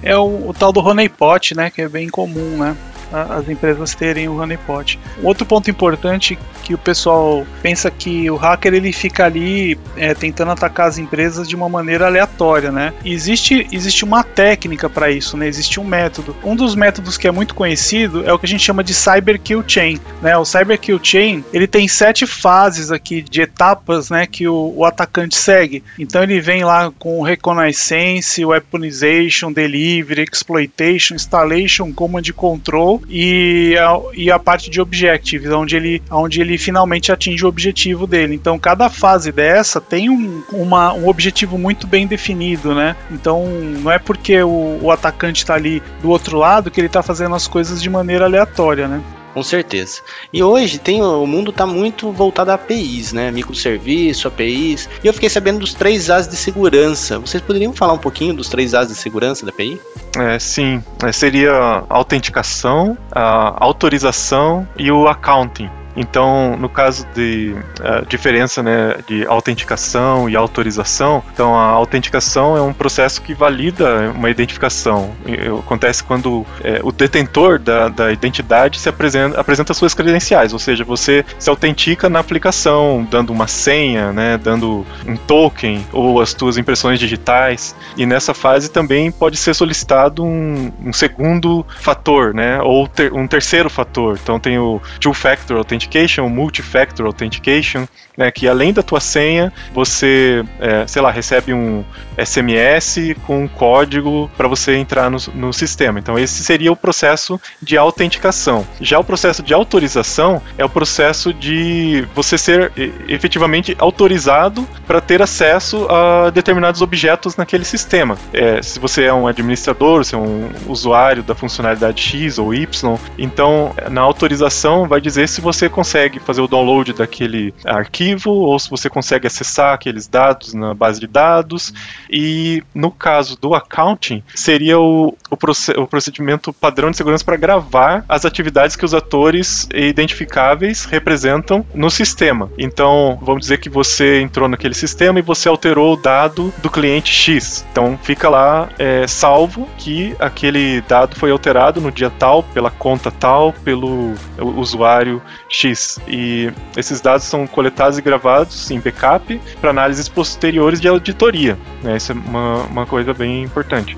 É 0.02 0.18
o, 0.18 0.50
o 0.50 0.54
tal 0.58 0.74
do 0.74 0.82
honeypot, 0.82 1.56
né? 1.56 1.70
Que 1.70 1.84
é 1.84 1.88
bem 1.88 2.10
comum, 2.10 2.58
né? 2.58 2.76
As 3.14 3.48
empresas 3.48 3.94
terem 3.96 4.28
o 4.28 4.42
honeypot. 4.42 5.00
Outro 5.22 5.46
ponto 5.46 5.70
importante 5.70 6.38
que 6.64 6.74
o 6.74 6.78
pessoal 6.78 7.46
pensa 7.62 7.92
que 7.92 8.30
o 8.30 8.36
hacker 8.36 8.74
ele 8.74 8.92
fica 8.92 9.26
ali 9.26 9.78
é, 9.96 10.14
tentando 10.14 10.52
atacar 10.52 10.88
as 10.88 10.98
empresas 10.98 11.48
de 11.48 11.56
uma 11.56 11.70
maneira 11.70 12.06
aleatória, 12.08 12.72
né? 12.72 12.94
existe, 13.06 13.68
existe 13.72 14.04
uma 14.04 14.24
técnica 14.24 14.90
para 14.90 15.12
isso, 15.12 15.38
né? 15.38 15.48
Existe 15.48 15.80
um 15.80 15.84
método. 15.84 16.36
Um 16.44 16.56
dos 16.56 16.76
métodos 16.76 17.18
que 17.18 17.28
é 17.28 17.32
muito 17.32 17.56
conhecido 17.56 18.24
é 18.26 18.34
o 18.34 18.40
que 18.40 18.46
a 18.46 18.50
gente 18.50 18.64
chama 18.64 18.84
de 18.84 18.94
Cyber 18.94 19.40
Kill 19.40 19.64
Chain, 19.68 20.00
né? 20.22 20.38
O 20.38 20.46
Cyber 20.46 20.80
Kill 20.80 21.00
Chain 21.02 21.44
ele 21.54 21.68
tem 21.68 21.88
sete 21.88 22.26
fases 22.26 22.92
aqui 22.92 23.22
de 23.22 23.42
etapas, 23.42 24.10
né? 24.10 24.26
Que 24.26 24.48
o, 24.48 24.74
o 24.76 24.86
atacante 24.86 25.36
segue. 25.36 25.84
Então 25.98 26.24
ele 26.24 26.40
vem 26.40 26.64
lá 26.64 26.92
com 26.98 27.22
reconnaissance, 27.22 28.44
weaponization, 28.44 29.52
delivery, 29.52 30.26
exploitation, 30.32 31.16
installation, 31.16 31.92
command 31.94 32.24
control 32.36 33.02
e 33.10 33.78
a, 33.78 34.00
e 34.14 34.32
a 34.32 34.40
parte 34.40 34.70
de 34.70 34.82
objectives, 34.82 35.52
onde 35.52 35.76
ele, 35.76 36.02
onde 36.10 36.42
ele 36.42 36.58
finalmente 36.58 37.12
atinge 37.12 37.46
o 37.46 37.48
objetivo 37.48 38.08
dele. 38.08 38.36
Então, 38.36 38.58
cada 38.58 38.90
fase 38.90 39.32
dessa 39.32 39.80
tem 39.80 40.10
um, 40.10 40.44
uma, 40.52 40.94
um 40.94 41.08
objetivo 41.08 41.58
muito 41.58 41.88
bem 41.88 42.08
definido, 42.08 42.74
né? 42.74 42.96
Então, 43.12 43.46
não 43.46 43.92
é 43.92 44.00
porque 44.00 44.42
o, 44.42 44.80
o 44.82 44.92
atacante 44.92 45.44
está 45.44 45.56
ali 45.56 45.82
do 46.02 46.10
outro 46.10 46.38
lado 46.38 46.72
que 46.72 46.80
ele 46.80 46.88
está 46.88 47.02
fazendo 47.02 47.36
as 47.36 47.48
coisas 47.48 47.82
de 47.82 47.90
maneira 47.90 48.26
aleatória, 48.26 48.88
né? 48.88 49.02
Com 49.34 49.42
certeza. 49.42 50.02
E 50.32 50.44
hoje 50.44 50.78
tem 50.78 51.02
o 51.02 51.26
mundo 51.26 51.50
está 51.50 51.66
muito 51.66 52.12
voltado 52.12 52.52
a 52.52 52.54
APIs, 52.54 53.14
né? 53.14 53.32
Microserviço, 53.32 54.28
APIs. 54.28 54.88
E 55.04 55.08
eu 55.08 55.14
fiquei 55.14 55.30
sabendo 55.30 55.60
dos 55.60 55.74
três 55.74 56.10
As 56.10 56.28
de 56.28 56.36
segurança. 56.36 57.20
Vocês 57.20 57.42
poderiam 57.42 57.74
falar 57.74 57.94
um 57.94 57.98
pouquinho 57.98 58.34
dos 58.34 58.48
três 58.48 58.74
As 58.74 58.90
de 58.90 58.96
segurança 58.96 59.46
da 59.46 59.52
API? 59.52 59.80
É, 60.18 60.38
sim. 60.38 60.84
É, 61.04 61.12
seria 61.12 61.52
a 61.54 61.86
autenticação, 61.90 62.98
a 63.12 63.64
autorização 63.64 64.68
e 64.78 64.92
o 64.92 65.08
accounting. 65.08 65.70
Então, 65.96 66.58
no 66.58 66.70
caso 66.70 67.06
de 67.14 67.56
uh, 67.80 68.06
diferença 68.08 68.64
né, 68.64 68.98
de 69.08 69.26
autenticação 69.26 70.30
e 70.30 70.36
autorização, 70.36 71.24
então 71.34 71.56
a 71.56 71.66
autenticação 71.66 72.58
é 72.58 72.62
um 72.62 72.74
processo 72.74 73.22
que 73.22 73.34
valida 73.34 74.12
uma 74.12 74.30
identificação. 74.30 75.12
E, 75.26 75.34
acontece 75.60 76.04
quando 76.04 76.46
é, 76.64 76.80
o 76.84 76.92
detentor 76.92 77.60
da, 77.60 77.90
da 77.90 78.12
identidade 78.12 78.80
se 78.80 78.90
apresenta, 78.90 79.40
apresenta 79.40 79.74
suas 79.74 79.94
credenciais, 79.94 80.54
ou 80.54 80.60
seja, 80.60 80.84
você 80.84 81.24
se 81.38 81.50
autentica 81.50 82.10
na 82.10 82.20
aplicação, 82.20 83.08
dando 83.10 83.32
uma 83.32 83.48
senha, 83.48 84.12
né, 84.12 84.38
dando 84.38 84.86
um 85.06 85.16
token 85.16 85.86
ou 85.92 86.22
as 86.22 86.32
suas 86.32 86.58
impressões 86.58 87.00
digitais. 87.00 87.76
E 87.96 88.06
nessa 88.06 88.34
fase 88.34 88.70
também 88.70 89.12
pode 89.12 89.38
ser 89.38 89.54
solicitado 89.54 90.24
um, 90.24 90.72
um 90.84 90.94
segundo 90.94 91.66
fator, 91.80 92.34
né, 92.34 92.60
ou 92.62 92.88
ter, 92.88 93.14
um 93.14 93.28
terceiro 93.28 93.70
fator. 93.70 94.20
Então 94.22 94.40
tem 94.40 94.58
o 94.58 94.82
two-factor 95.00 95.58
authentication 95.58 95.83
Authentication, 95.84 96.30
Multi-Factor 96.30 97.06
Authentication, 97.06 97.88
né, 98.18 98.32
que 98.32 98.48
além 98.48 98.72
da 98.72 98.84
tua 98.84 99.00
senha, 99.00 99.52
você, 99.74 100.44
é, 100.60 100.86
sei 100.88 101.02
lá, 101.02 101.12
recebe 101.12 101.54
um 101.54 101.84
SMS 102.18 103.16
com 103.26 103.44
um 103.44 103.48
código 103.48 104.30
para 104.38 104.48
você 104.48 104.76
entrar 104.76 105.10
no, 105.10 105.18
no, 105.34 105.54
sistema. 105.54 106.00
Então, 106.00 106.18
esse 106.18 106.44
seria 106.44 106.72
o 106.72 106.76
processo 106.76 107.40
de 107.62 107.78
autenticação. 107.78 108.66
Já 108.80 109.00
o 109.00 109.04
processo 109.04 109.42
de 109.42 109.54
autorização 109.54 110.42
é 110.58 110.66
o 110.66 110.70
processo 110.70 111.34
de 111.34 112.08
você 112.14 112.38
ser 112.38 112.72
efetivamente 113.08 113.76
autorizado 113.80 114.68
para 114.86 115.02
ter 115.02 115.22
acesso 115.22 115.88
a 115.90 116.30
determinados 116.30 116.82
objetos 116.82 117.36
naquele 117.36 117.66
sistema. 117.66 118.18
É, 118.32 118.62
se 118.62 118.80
você 118.80 119.04
é 119.04 119.14
um 119.14 119.28
administrador, 119.28 120.04
se 120.04 120.16
é 120.16 120.18
um 120.18 120.50
usuário 120.68 121.24
da 121.24 121.36
funcionalidade 121.36 122.02
X 122.02 122.38
ou 122.38 122.54
Y, 122.54 122.98
então 123.18 123.74
na 123.90 124.02
autorização 124.02 124.88
vai 124.88 125.02
dizer 125.02 125.28
se 125.28 125.42
você 125.42 125.70
consegue 125.74 126.20
fazer 126.20 126.42
o 126.42 126.48
download 126.48 126.94
daquele 126.94 127.54
arquivo 127.66 128.30
ou 128.30 128.58
se 128.60 128.70
você 128.70 128.90
consegue 128.90 129.28
acessar 129.28 129.74
aqueles 129.74 130.08
dados 130.08 130.54
na 130.54 130.74
base 130.74 131.00
de 131.00 131.08
dados. 131.08 131.74
E 132.10 132.64
no 132.74 132.92
caso 132.92 133.38
do 133.40 133.56
accounting, 133.56 134.24
seria 134.36 134.80
o, 134.80 135.18
o, 135.30 135.88
procedimento 135.88 136.54
padrão 136.54 136.92
de 136.92 136.98
segurança 136.98 137.26
para 137.26 137.36
gravar 137.36 138.06
as 138.08 138.24
atividades 138.24 138.76
que 138.76 138.86
os 138.86 138.94
atores 138.94 139.68
identificáveis 139.74 140.86
representam 140.86 141.66
no 141.74 141.90
sistema. 141.90 142.52
Então, 142.58 143.18
vamos 143.22 143.42
dizer 143.42 143.58
que 143.58 143.70
você 143.70 144.22
entrou 144.22 144.48
naquele 144.48 144.76
sistema 144.76 145.20
e 145.20 145.24
você 145.24 145.50
alterou 145.50 145.94
o 145.94 145.98
dado 145.98 146.54
do 146.62 146.70
cliente 146.70 147.12
X. 147.12 147.66
Então, 147.72 147.98
fica 148.02 148.30
lá 148.30 148.70
é, 148.78 149.08
salvo 149.08 149.68
que 149.78 150.16
aquele 150.20 150.82
dado 150.82 151.16
foi 151.16 151.32
alterado 151.32 151.82
no 151.82 151.92
dia 151.92 152.12
tal, 152.12 152.44
pela 152.44 152.70
conta 152.70 153.10
tal, 153.10 153.52
pelo 153.52 154.14
usuário 154.38 155.22
X 155.50 155.63
X. 155.64 156.00
E 156.08 156.52
esses 156.76 157.00
dados 157.00 157.26
são 157.26 157.48
coletados 157.48 157.98
e 157.98 158.02
gravados 158.02 158.70
em 158.72 158.80
backup 158.80 159.40
para 159.62 159.70
análises 159.70 160.10
posteriores 160.10 160.82
de 160.82 160.88
auditoria. 160.88 161.58
Né? 161.82 161.98
Isso 161.98 162.12
é 162.12 162.16
uma, 162.16 162.64
uma 162.64 162.86
coisa 162.86 163.14
bem 163.14 163.44
importante. 163.44 163.98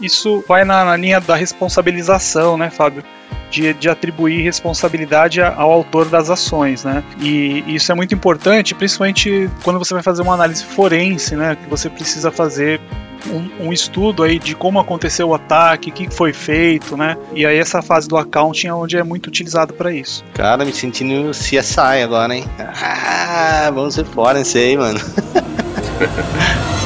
Isso 0.00 0.44
vai 0.46 0.64
na, 0.64 0.84
na 0.84 0.96
linha 0.96 1.20
da 1.20 1.34
responsabilização, 1.34 2.56
né, 2.56 2.70
Fábio? 2.70 3.02
De, 3.50 3.72
de, 3.72 3.88
atribuir 3.88 4.42
responsabilidade 4.42 5.40
ao 5.40 5.72
autor 5.72 6.06
das 6.06 6.28
ações, 6.28 6.84
né? 6.84 7.02
E 7.18 7.64
isso 7.66 7.90
é 7.90 7.94
muito 7.94 8.14
importante, 8.14 8.74
principalmente 8.74 9.48
quando 9.64 9.78
você 9.78 9.94
vai 9.94 10.02
fazer 10.02 10.20
uma 10.20 10.34
análise 10.34 10.62
forense, 10.62 11.34
né? 11.34 11.56
Que 11.56 11.68
você 11.68 11.88
precisa 11.88 12.30
fazer 12.30 12.78
um, 13.26 13.66
um, 13.66 13.72
estudo 13.72 14.22
aí 14.22 14.38
de 14.38 14.54
como 14.54 14.78
aconteceu 14.78 15.28
o 15.28 15.34
ataque, 15.34 15.90
o 15.90 15.92
que 15.92 16.08
foi 16.10 16.32
feito, 16.32 16.96
né? 16.96 17.16
E 17.34 17.44
aí 17.44 17.58
essa 17.58 17.82
fase 17.82 18.08
do 18.08 18.16
accounting 18.16 18.68
é 18.68 18.74
onde 18.74 18.96
é 18.96 19.02
muito 19.02 19.26
utilizado 19.26 19.74
para 19.74 19.92
isso. 19.92 20.24
Cara, 20.34 20.64
me 20.64 20.72
sentindo 20.72 21.30
CSI 21.30 22.02
agora, 22.02 22.34
hein? 22.34 22.44
Ah, 22.58 23.70
vamos 23.74 23.94
ser 23.94 24.04
fora 24.04 24.40
isso 24.40 24.56
aí, 24.56 24.76
mano. 24.76 25.00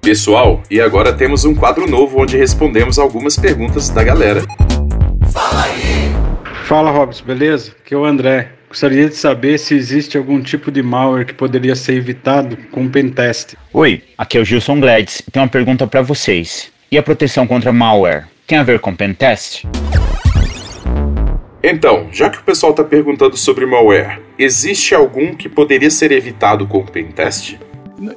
Pessoal, 0.00 0.62
e 0.70 0.80
agora 0.80 1.12
temos 1.12 1.44
um 1.44 1.52
quadro 1.54 1.90
novo 1.90 2.22
onde 2.22 2.36
respondemos 2.36 2.98
algumas 2.98 3.36
perguntas 3.36 3.88
da 3.90 4.04
galera. 4.04 4.42
Fala 5.32 5.64
aí! 5.64 6.14
Fala, 6.66 6.90
Robson, 6.92 7.24
beleza? 7.24 7.72
Aqui 7.80 7.92
é 7.92 7.96
o 7.96 8.04
André. 8.04 8.55
Gostaria 8.76 9.08
de 9.08 9.16
saber 9.16 9.58
se 9.58 9.74
existe 9.74 10.18
algum 10.18 10.42
tipo 10.42 10.70
de 10.70 10.82
malware 10.82 11.24
que 11.24 11.32
poderia 11.32 11.74
ser 11.74 11.94
evitado 11.94 12.58
com 12.70 12.82
um 12.82 12.90
pentest. 12.90 13.54
Oi, 13.72 14.02
aqui 14.18 14.36
é 14.36 14.40
o 14.42 14.44
Gilson 14.44 14.78
Gladys 14.78 15.22
e 15.26 15.30
tenho 15.30 15.44
uma 15.44 15.50
pergunta 15.50 15.86
para 15.86 16.02
vocês. 16.02 16.70
E 16.92 16.98
a 16.98 17.02
proteção 17.02 17.46
contra 17.46 17.72
malware 17.72 18.26
tem 18.46 18.58
a 18.58 18.62
ver 18.62 18.78
com 18.78 18.94
pentest? 18.94 19.64
Então, 21.62 22.08
já 22.12 22.28
que 22.28 22.36
o 22.36 22.42
pessoal 22.42 22.72
está 22.72 22.84
perguntando 22.84 23.34
sobre 23.34 23.64
malware, 23.64 24.20
existe 24.38 24.94
algum 24.94 25.34
que 25.34 25.48
poderia 25.48 25.90
ser 25.90 26.12
evitado 26.12 26.66
com 26.66 26.80
o 26.80 26.84
pentest? 26.84 27.58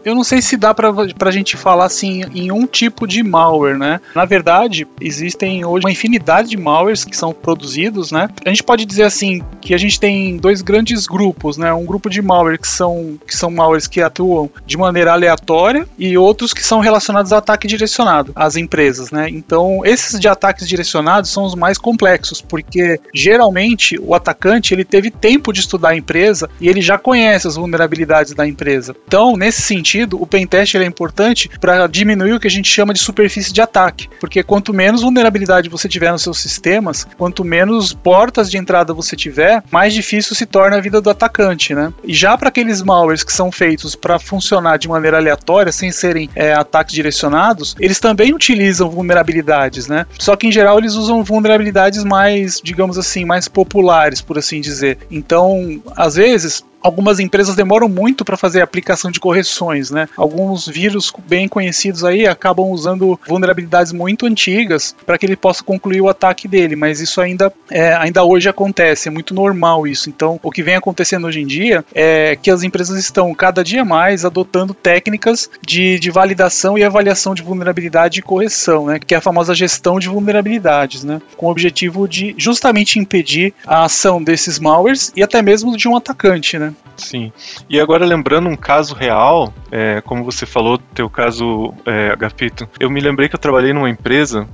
Eu 0.04 0.15
não 0.15 0.24
sei 0.24 0.42
se 0.42 0.58
dá 0.58 0.74
pra, 0.74 0.92
pra 1.18 1.32
gente 1.32 1.56
falar 1.56 1.86
assim 1.86 2.24
em 2.34 2.52
um 2.52 2.65
tipo 2.65 3.08
de 3.08 3.24
malware, 3.24 3.78
né? 3.78 4.00
Na 4.13 4.26
verdade, 4.26 4.88
existem 5.00 5.63
hoje 5.65 5.86
uma 5.86 5.92
infinidade 5.92 6.50
de 6.50 6.58
malwares 6.58 7.06
que 7.06 7.15
são 7.15 7.34
produzidos, 7.34 8.12
né? 8.12 8.30
A 8.46 8.50
gente 8.50 8.63
pode 8.63 8.86
dizer 8.86 9.04
assim 9.04 9.42
que 9.62 9.74
a 9.74 9.78
gente 9.78 10.00
tem 10.00 10.38
dois 10.38 10.62
grandes 10.62 11.08
grupos, 11.08 11.58
né? 11.58 11.74
Um 11.74 11.86
grupo 11.86 12.10
de 12.10 12.22
malware 12.22 12.60
que 12.60 12.68
são, 12.68 13.18
que 13.26 13.36
são 13.36 13.50
malwares 13.50 13.88
que 13.88 14.02
atuam 14.02 14.50
de 14.65 14.78
maneira 14.78 15.13
aleatória 15.13 15.88
e 15.98 16.18
outros 16.18 16.54
que 16.54 16.63
são 16.63 16.80
relacionados 16.80 17.32
a 17.32 17.38
ataque 17.38 17.68
direcionado 17.68 18.32
às 18.36 18.56
empresas, 18.56 19.12
né? 19.12 19.30
Então, 19.30 19.82
esses 19.86 20.20
de 20.20 20.28
ataques 20.28 20.68
direcionados 20.68 21.30
são 21.30 21.44
os 21.44 21.56
mais 21.56 21.78
complexos, 21.78 22.42
porque 22.42 23.00
geralmente 23.13 24.00
o 24.00 24.13
atacante 24.13 24.74
ele 24.74 24.84
teve 24.84 25.10
tempo 25.10 25.54
de 25.54 25.62
estudar 25.62 25.89
a 25.89 25.96
empresa 25.96 26.50
e 26.60 26.68
ele 26.68 26.82
já 26.82 26.98
conhece 26.98 27.48
as 27.48 27.56
vulnerabilidades 27.56 28.34
da 28.34 28.48
empresa. 28.48 28.96
Então, 29.08 29.36
nesse 29.38 29.69
sentido, 29.70 30.22
o 30.22 30.28
pentest 30.28 30.76
é 30.76 30.84
importante 30.84 31.50
para 31.62 31.88
diminuir 31.88 32.34
o 32.34 32.40
que 32.40 32.48
a 32.48 32.52
gente 32.52 32.70
chama 32.70 32.94
de 32.94 33.00
superfície 33.00 33.54
de 33.54 33.62
ataque, 33.62 34.10
porque 34.20 34.44
quanto 34.44 34.74
menos 34.74 35.02
vulnerabilidade 35.02 35.70
você 35.70 35.88
tiver 35.88 36.12
nos 36.12 36.24
seus 36.24 36.40
sistemas, 36.40 37.08
quanto 37.18 37.44
menos 37.44 37.94
portas 37.94 38.50
de 38.50 38.58
entrada 38.58 38.94
você 38.94 39.16
tiver, 39.16 39.64
mais 39.72 39.94
difícil 39.94 40.36
se 40.36 40.46
torna 40.46 40.78
a 40.78 40.82
vida 40.82 41.00
do 41.00 41.10
atacante, 41.10 41.74
né? 41.74 41.94
E 42.04 42.14
já 42.14 42.38
para 42.38 42.50
aqueles 42.50 42.82
malwares 42.82 43.24
que 43.24 43.32
são 43.32 43.52
feitos 43.52 43.96
para 43.96 44.20
funcionar 44.20 44.78
de 44.78 44.88
maneira 44.88 45.18
aleatória, 45.18 45.72
sem 45.72 45.92
serem 45.92 46.30
é, 46.36 46.54
ataques 46.54 46.94
direcionados, 46.94 47.76
eles 47.80 48.00
também 48.00 48.34
utilizam 48.34 48.90
vulnerabilidades, 48.90 49.88
né? 49.88 50.06
Só 50.18 50.36
que 50.36 50.48
em 50.48 50.52
geral 50.52 50.80
eles 50.80 50.96
usam 50.96 51.24
vulnerabilidades 51.24 52.04
mais, 52.04 52.60
digamos 52.62 52.98
assim, 52.98 53.26
mais 53.26 53.48
populares, 53.48 54.22
por 54.22 54.38
assim 54.38 54.62
dizer. 54.62 54.98
Então, 55.12 55.82
às 55.96 56.16
vezes, 56.16 56.64
algumas 56.82 57.20
empresas 57.20 57.56
demoram 57.56 57.88
muito 57.88 58.26
para 58.26 58.38
fazer 58.38 58.62
a 58.62 58.63
aplicação 58.63 59.12
de 59.12 59.20
correções, 59.20 59.92
né? 59.92 60.08
Alguns 60.15 60.68
vírus 60.68 61.12
bem 61.28 61.48
conhecidos 61.48 62.04
aí 62.04 62.28
acabam 62.28 62.70
usando 62.70 63.20
vulnerabilidades 63.28 63.92
muito 63.92 64.26
antigas 64.26 64.96
para 65.06 65.18
que 65.18 65.26
ele 65.26 65.36
possa 65.36 65.63
concluir 65.63 66.02
o 66.02 66.10
ataque 66.10 66.48
dele, 66.48 66.76
mas 66.76 67.00
isso 67.00 67.22
ainda, 67.22 67.52
é, 67.70 67.94
ainda 67.94 68.24
hoje 68.24 68.50
acontece, 68.50 69.08
é 69.08 69.12
muito 69.12 69.34
normal 69.34 69.88
isso. 69.88 70.10
Então, 70.10 70.39
o 70.42 70.52
que 70.52 70.63
vem 70.63 70.76
acontecendo 70.76 71.28
hoje 71.28 71.42
em 71.42 71.48
dia 71.48 71.84
é 71.94 72.36
que 72.36 72.52
as 72.52 72.63
empresas 72.63 72.98
estão 72.98 73.34
cada 73.34 73.63
dia 73.63 73.84
mais 73.84 74.26
adotando 74.26 74.74
técnicas 74.74 75.50
de, 75.65 76.00
de 76.00 76.12
validação 76.12 76.78
e 76.78 76.84
avaliação 76.84 77.34
de 77.34 77.42
vulnerabilidade 77.42 78.20
e 78.20 78.24
correção, 78.24 78.88
né? 78.88 79.00
Que 79.00 79.13
é 79.13 79.18
a 79.18 79.22
famosa 79.22 79.54
gestão 79.54 80.00
de 80.00 80.08
vulnerabilidades, 80.08 81.04
né? 81.04 81.22
Com 81.38 81.48
o 81.48 81.52
objetivo 81.52 82.08
de 82.08 82.34
justamente 82.38 83.00
impedir 83.00 83.54
a 83.65 83.84
ação 83.86 84.22
desses 84.24 84.60
malwares 84.60 85.12
e 85.15 85.24
até 85.24 85.42
mesmo 85.42 85.76
de 85.76 85.88
um 85.88 85.96
atacante, 85.96 86.58
né? 86.58 86.69
Sim. 86.98 87.32
E 87.70 87.80
agora 87.80 88.06
lembrando 88.06 88.50
um 88.50 88.56
caso 88.56 88.94
real, 88.94 89.54
é, 89.72 90.02
como 90.02 90.24
você 90.24 90.46
falou, 90.46 90.80
teu 90.94 91.10
caso, 91.10 91.74
é, 91.86 92.12
Agapito, 92.12 92.68
eu 92.80 92.90
me 92.90 93.00
lembrei 93.00 93.30
que 93.30 93.36
eu 93.36 93.40
trabalhei 93.40 93.74
numa 93.74 93.90
empresa, 93.90 94.48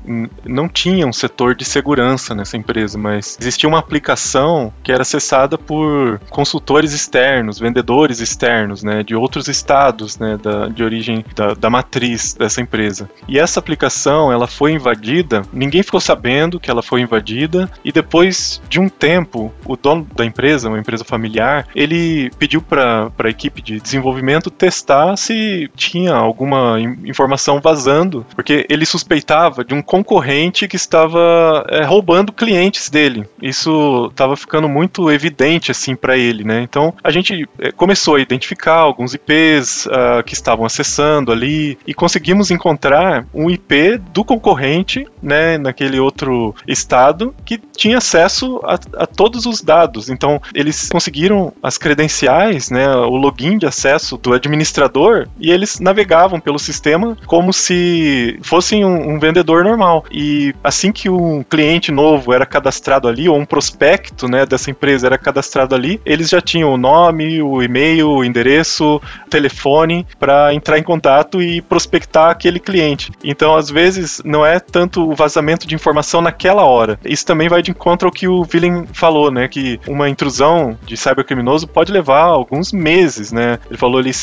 não 0.46 0.68
tinha 0.68 1.08
um 1.08 1.14
setor 1.14 1.56
de 1.56 1.66
segurança 1.66 2.36
nessa 2.36 2.58
empresa, 2.58 2.98
mas 2.98 3.38
existia 3.40 3.68
uma 3.68 3.80
aplicação 3.80 4.74
que 4.84 4.92
era 4.92 5.02
acessada 5.02 5.58
por 5.58 6.20
consultores 6.30 6.94
externos, 6.94 7.60
vendedores 7.60 8.20
externos, 8.20 8.84
né, 8.84 9.04
de 9.04 9.16
outros 9.16 9.48
estados, 9.48 10.18
né, 10.18 10.38
da, 10.42 10.68
de 10.68 10.84
origem 10.84 11.24
da, 11.36 11.54
da 11.54 11.70
matriz 11.70 12.34
dessa 12.34 12.62
empresa. 12.62 13.10
E 13.28 13.40
essa 13.40 13.60
aplicação, 13.60 14.32
ela 14.32 14.48
foi 14.48 14.72
invadida, 14.72 15.44
ninguém 15.54 15.84
ficou 15.84 16.00
sabendo 16.00 16.60
que 16.60 16.70
ela 16.70 16.82
foi 16.82 17.02
invadida, 17.02 17.70
e 17.84 17.92
depois 17.92 18.62
de 18.70 18.80
um 18.80 18.90
tempo, 18.90 19.54
o 19.66 19.76
dono 19.76 20.08
da 20.16 20.26
empresa, 20.26 20.70
uma 20.70 20.80
empresa 20.80 21.04
familiar, 21.04 21.68
ele 21.76 22.30
pediu 22.38 22.62
para 22.62 23.12
a 23.18 23.30
equipe 23.30 23.62
de 23.62 23.80
desenvolvimento 23.80 24.50
testar 24.50 25.05
se 25.16 25.70
tinha 25.76 26.14
alguma 26.14 26.80
informação 27.06 27.60
vazando, 27.60 28.26
porque 28.34 28.66
ele 28.70 28.86
suspeitava 28.86 29.66
de 29.66 29.74
um 29.74 29.82
concorrente 29.82 30.68
que 30.68 30.78
estava 30.78 31.66
é, 31.70 31.84
roubando 31.84 32.32
clientes 32.32 32.90
dele. 32.90 33.28
Isso 33.42 34.08
estava 34.12 34.38
ficando 34.38 34.70
muito 34.70 35.12
evidente 35.12 35.72
assim 35.72 35.96
para 35.96 36.18
ele, 36.18 36.44
né? 36.44 36.62
Então 36.62 36.94
a 37.04 37.12
gente 37.12 37.48
é, 37.60 37.72
começou 37.72 38.16
a 38.16 38.22
identificar 38.22 38.76
alguns 38.76 39.14
IPs 39.14 39.86
uh, 39.88 40.24
que 40.26 40.34
estavam 40.34 40.66
acessando 40.66 41.32
ali 41.32 41.78
e 41.86 41.94
conseguimos 41.94 42.52
encontrar 42.52 43.26
um 43.34 43.50
IP 43.50 43.98
do 44.14 44.24
concorrente, 44.24 45.08
né, 45.22 45.58
naquele 45.58 46.00
outro 46.00 46.56
estado 46.68 47.34
que 47.44 47.58
tinha 47.58 47.98
acesso 47.98 48.60
a, 48.64 49.04
a 49.04 49.08
todos 49.08 49.46
os 49.46 49.62
dados. 49.62 50.10
Então 50.10 50.42
eles 50.54 50.90
conseguiram 50.90 51.54
as 51.62 51.78
credenciais, 51.78 52.70
né, 52.70 52.88
o 52.96 53.16
login 53.16 53.58
de 53.58 53.66
acesso 53.66 54.18
do 54.18 54.34
administrador, 54.34 54.95
e 55.40 55.52
eles 55.52 55.80
navegavam 55.80 56.40
pelo 56.40 56.60
sistema 56.60 57.18
como 57.26 57.52
se 57.52 58.40
fossem 58.42 58.86
um, 58.86 59.16
um 59.16 59.20
vendedor 59.20 59.64
normal. 59.64 60.06
E 60.12 60.54
assim 60.64 60.92
que 60.92 61.10
um 61.10 61.44
cliente 61.44 61.92
novo 61.92 62.34
era 62.34 62.46
cadastrado 62.46 63.08
ali, 63.08 63.28
ou 63.28 63.38
um 63.38 63.46
prospecto 63.46 64.28
né, 64.28 64.46
dessa 64.46 64.72
empresa 64.72 65.08
era 65.08 65.18
cadastrado 65.18 65.76
ali, 65.76 66.00
eles 66.06 66.30
já 66.30 66.42
tinham 66.42 66.74
o 66.74 66.78
nome, 66.78 67.42
o 67.42 67.62
e-mail, 67.62 68.10
o 68.10 68.24
endereço, 68.24 68.96
o 68.96 69.30
telefone 69.30 70.06
para 70.20 70.54
entrar 70.54 70.78
em 70.78 70.84
contato 70.84 71.42
e 71.42 71.62
prospectar 71.62 72.30
aquele 72.30 72.60
cliente. 72.60 73.12
Então, 73.24 73.56
às 73.56 73.70
vezes, 73.70 74.22
não 74.24 74.46
é 74.46 74.60
tanto 74.60 75.10
o 75.10 75.16
vazamento 75.16 75.68
de 75.68 75.76
informação 75.76 76.22
naquela 76.22 76.64
hora. 76.64 77.00
Isso 77.04 77.26
também 77.26 77.50
vai 77.50 77.62
de 77.62 77.72
encontro 77.72 78.08
ao 78.08 78.12
que 78.12 78.28
o 78.28 78.44
Villain 78.44 78.86
falou, 78.94 79.32
né? 79.32 79.48
Que 79.48 79.80
uma 79.88 80.10
intrusão 80.10 80.78
de 80.86 80.96
cybercriminoso 80.96 81.68
pode 81.68 81.92
levar 81.92 82.24
alguns 82.24 82.72
meses, 82.72 83.32
né? 83.32 83.60
Ele 83.70 83.78
falou 83.78 84.00
ali 84.00 84.14